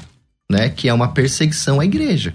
[0.50, 0.68] né?
[0.68, 2.34] Que é uma perseguição à igreja.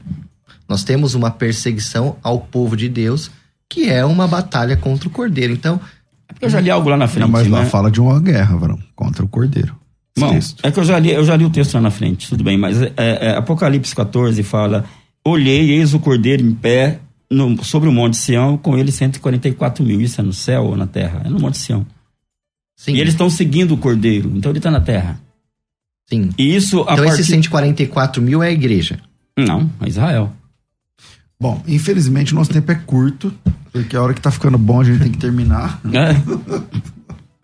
[0.69, 3.29] Nós temos uma perseguição ao povo de Deus,
[3.67, 5.51] que é uma batalha contra o cordeiro.
[5.51, 5.81] Então,
[6.39, 7.23] Eu já li algo lá na frente.
[7.23, 7.69] Não, mas lá né?
[7.69, 9.82] fala de uma guerra, varão, contra o Cordeiro.
[10.17, 10.63] Bom, texto.
[10.65, 12.57] é que eu já, li, eu já li o texto lá na frente, tudo bem,
[12.57, 14.85] mas é, é, Apocalipse 14 fala:
[15.25, 16.99] Olhei, eis o cordeiro em pé
[17.31, 19.99] no- sobre o Monte Sião, com ele 144 mil.
[20.01, 21.23] Isso é no céu ou na terra?
[21.25, 21.85] É no Monte Sião.
[22.77, 22.93] sim.
[22.95, 25.19] E eles estão seguindo o cordeiro, então ele está na terra.
[26.07, 26.29] sim.
[26.37, 27.13] E isso a Então, partir...
[27.21, 28.99] esses 144 mil é a igreja.
[29.37, 30.31] Não, é Israel.
[31.41, 33.33] Bom, infelizmente o nosso tempo é curto,
[33.71, 35.81] porque a hora que tá ficando bom a gente tem que terminar.
[35.91, 36.13] É.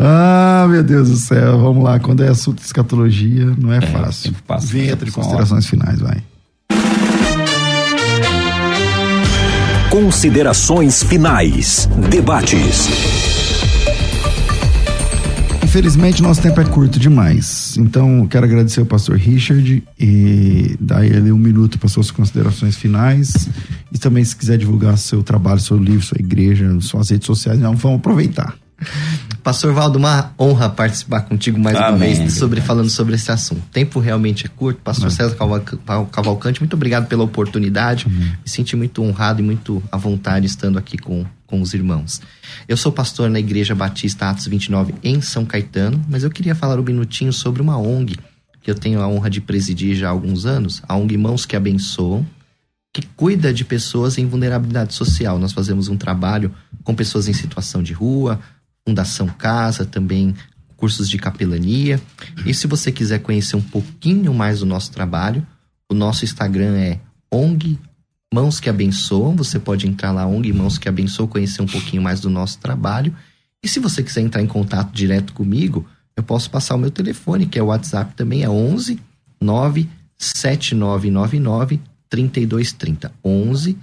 [0.00, 1.98] Ah, meu Deus do céu, vamos lá.
[1.98, 4.32] Quando é assunto de escatologia, não é, o fácil.
[4.46, 4.66] passa.
[4.68, 6.22] Vinheta de considerações finais, vai.
[9.90, 11.88] Considerações finais.
[12.08, 12.88] Debates.
[15.64, 17.76] Infelizmente, nosso tempo é curto demais.
[17.76, 23.48] Então, quero agradecer ao pastor Richard e dar ele um minuto para suas considerações finais.
[23.92, 27.74] E também, se quiser divulgar seu trabalho, seu livro, sua igreja, suas redes sociais, não,
[27.76, 28.54] vamos aproveitar.
[29.48, 33.60] Pastor Valdo, uma honra participar contigo mais uma Amém, vez sobre, falando sobre esse assunto.
[33.60, 34.78] O tempo realmente é curto.
[34.82, 35.78] Pastor César Cavalca-
[36.12, 38.06] Cavalcante, muito obrigado pela oportunidade.
[38.06, 42.20] Me senti muito honrado e muito à vontade estando aqui com, com os irmãos.
[42.68, 46.78] Eu sou pastor na Igreja Batista Atos 29 em São Caetano, mas eu queria falar
[46.78, 48.16] um minutinho sobre uma ONG
[48.60, 51.56] que eu tenho a honra de presidir já há alguns anos, a ONG Mãos que
[51.56, 52.26] Abençoam,
[52.92, 55.38] que cuida de pessoas em vulnerabilidade social.
[55.38, 56.52] Nós fazemos um trabalho
[56.84, 58.38] com pessoas em situação de rua,
[58.88, 60.34] Fundação Casa, também
[60.78, 62.00] cursos de capelania.
[62.46, 65.46] E se você quiser conhecer um pouquinho mais do nosso trabalho,
[65.90, 66.98] o nosso Instagram é
[67.30, 67.78] ONG
[68.32, 69.36] Mãos que Abençoam.
[69.36, 73.14] Você pode entrar lá, ONG Mãos que Abençoam, conhecer um pouquinho mais do nosso trabalho.
[73.62, 75.86] E se você quiser entrar em contato direto comigo,
[76.16, 78.98] eu posso passar o meu telefone, que é o WhatsApp também, é 11
[79.38, 81.78] 97999
[82.08, 83.12] 3230.
[83.22, 83.76] 11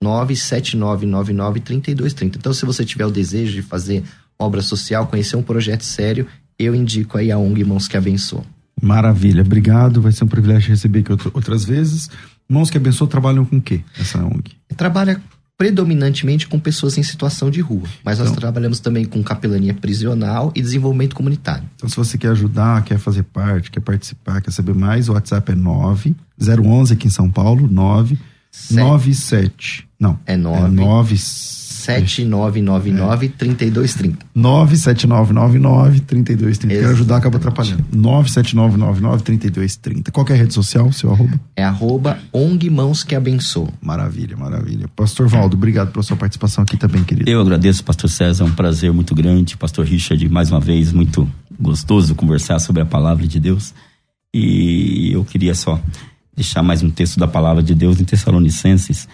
[0.00, 2.38] 97999 3230.
[2.38, 4.04] Então, se você tiver o desejo de fazer
[4.38, 6.26] obra social, conhecer um projeto sério,
[6.58, 8.44] eu indico aí a ONG Mãos que Abençoam.
[8.80, 10.00] Maravilha, obrigado.
[10.02, 12.10] Vai ser um privilégio receber aqui outras vezes.
[12.48, 13.80] Mãos que abençoam trabalham com o quê?
[13.98, 14.52] Essa ONG.
[14.76, 15.20] Trabalha
[15.58, 18.38] predominantemente com pessoas em situação de rua, mas nós Então.
[18.38, 21.64] trabalhamos também com capelania prisional e desenvolvimento comunitário.
[21.76, 25.52] Então, se você quer ajudar, quer fazer parte, quer participar, quer saber mais, o WhatsApp
[25.52, 28.18] é 9 011 aqui em São Paulo, 9
[28.50, 28.74] Sete.
[28.80, 29.88] 97.
[29.98, 30.18] Não.
[30.26, 31.16] É 9 9
[31.86, 34.26] 7999 3230.
[34.34, 36.74] 97999 3230.
[36.74, 37.84] Quero ajudar, acaba atrapalhando.
[37.92, 40.10] 97999 3230.
[40.10, 41.40] Qual que é a rede social, seu arroba?
[41.54, 43.72] É arroba ONG Mãos que Abençoam.
[43.80, 44.88] Maravilha, maravilha.
[44.96, 47.30] Pastor Valdo, obrigado pela sua participação aqui também, querido.
[47.30, 49.56] Eu agradeço, pastor César, é um prazer muito grande.
[49.56, 51.28] Pastor Richard, mais uma vez, muito
[51.58, 53.72] gostoso conversar sobre a palavra de Deus.
[54.34, 55.80] E eu queria só
[56.34, 59.08] deixar mais um texto da palavra de Deus em Tessalonicenses.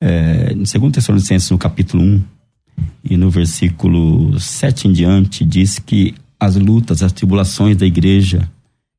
[0.00, 2.22] É, em 2 Tessalonicenses, no capítulo 1,
[3.04, 8.48] e no versículo 7 em diante, diz que as lutas, as tribulações da igreja,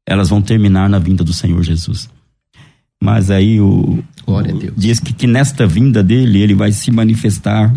[0.06, 2.10] elas vão terminar na vinda do Senhor Jesus.
[3.02, 4.04] Mas aí o,
[4.76, 7.74] diz que, que nesta vinda dele, ele vai se manifestar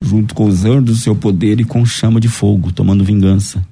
[0.00, 3.66] junto com os anjos do seu poder e com chama de fogo, tomando vingança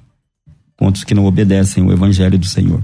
[0.75, 2.83] contra os que não obedecem o evangelho do Senhor.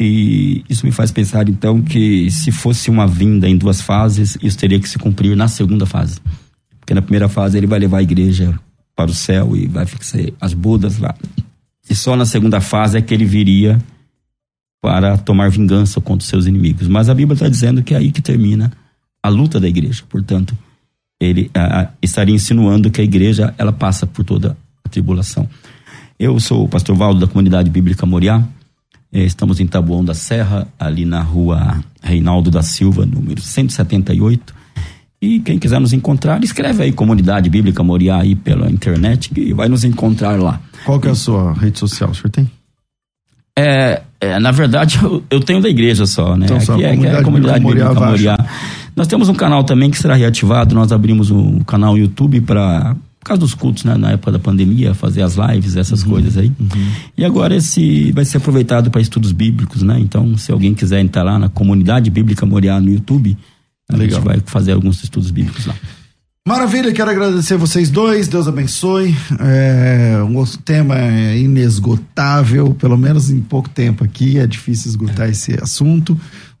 [0.00, 4.56] E isso me faz pensar então que se fosse uma vinda em duas fases, isso
[4.56, 6.20] teria que se cumprir na segunda fase.
[6.78, 8.58] Porque na primeira fase ele vai levar a igreja
[8.94, 11.14] para o céu e vai fixar as bodas lá.
[11.90, 13.78] E só na segunda fase é que ele viria
[14.80, 16.86] para tomar vingança contra os seus inimigos.
[16.86, 18.72] Mas a Bíblia está dizendo que é aí que termina
[19.22, 20.04] a luta da igreja.
[20.08, 20.56] Portanto,
[21.20, 21.50] ele
[22.00, 25.48] estaria insinuando que a igreja ela passa por toda a tribulação.
[26.18, 28.46] Eu sou o pastor Valdo da comunidade bíblica Moriá.
[29.12, 34.54] Eh, estamos em Taboão da Serra, ali na rua Reinaldo da Silva, número 178.
[35.20, 39.68] E quem quiser nos encontrar, escreve aí Comunidade Bíblica Moriá aí pela internet e vai
[39.68, 40.60] nos encontrar lá.
[40.84, 42.48] Qual que é a sua rede social, o senhor tem?
[43.58, 46.46] É, é na verdade, eu, eu, tenho da igreja só, né?
[46.46, 48.50] Então, só Aqui a é, que é a Comunidade Bíblica Bíblica Moriá Moriá.
[48.94, 53.26] Nós temos um canal também que será reativado, nós abrimos um canal YouTube para por
[53.26, 53.96] causa dos cultos, né?
[53.96, 56.52] Na época da pandemia, fazer as lives, essas coisas aí.
[57.16, 59.98] E agora esse vai ser aproveitado para estudos bíblicos, né?
[59.98, 63.36] Então, se alguém quiser entrar lá na Comunidade Bíblica Moriá no YouTube,
[63.90, 64.20] a Legal.
[64.20, 65.74] gente vai fazer alguns estudos bíblicos lá.
[66.48, 69.14] Maravilha, quero agradecer vocês dois, Deus abençoe.
[69.38, 75.28] É, um outro tema é inesgotável, pelo menos em pouco tempo aqui, é difícil esgotar
[75.28, 76.18] esse assunto,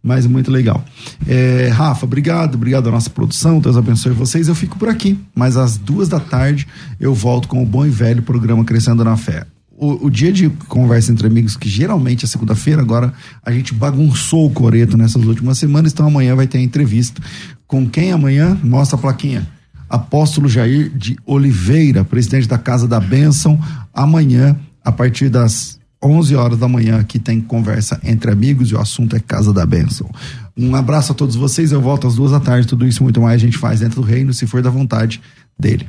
[0.08, 0.82] mas muito legal.
[1.26, 4.48] É, Rafa, obrigado, obrigado à nossa produção, Deus abençoe vocês.
[4.48, 6.66] Eu fico por aqui, mas às duas da tarde
[6.98, 9.44] eu volto com o bom e velho programa Crescendo na Fé.
[9.76, 13.12] O, o dia de conversa entre amigos, que geralmente é segunda-feira, agora
[13.44, 17.22] a gente bagunçou o coreto nessas últimas semanas, então amanhã vai ter a entrevista.
[17.66, 18.58] Com quem amanhã?
[18.64, 19.46] Mostra a plaquinha.
[19.90, 23.60] Apóstolo Jair de Oliveira, presidente da Casa da Bênção.
[23.92, 28.80] Amanhã, a partir das 11 horas da manhã, aqui tem conversa entre amigos e o
[28.80, 30.08] assunto é Casa da Bênção.
[30.56, 31.72] Um abraço a todos vocês.
[31.72, 32.68] Eu volto às duas da tarde.
[32.68, 35.20] Tudo isso muito mais a gente faz dentro do reino, se for da vontade
[35.58, 35.88] dele.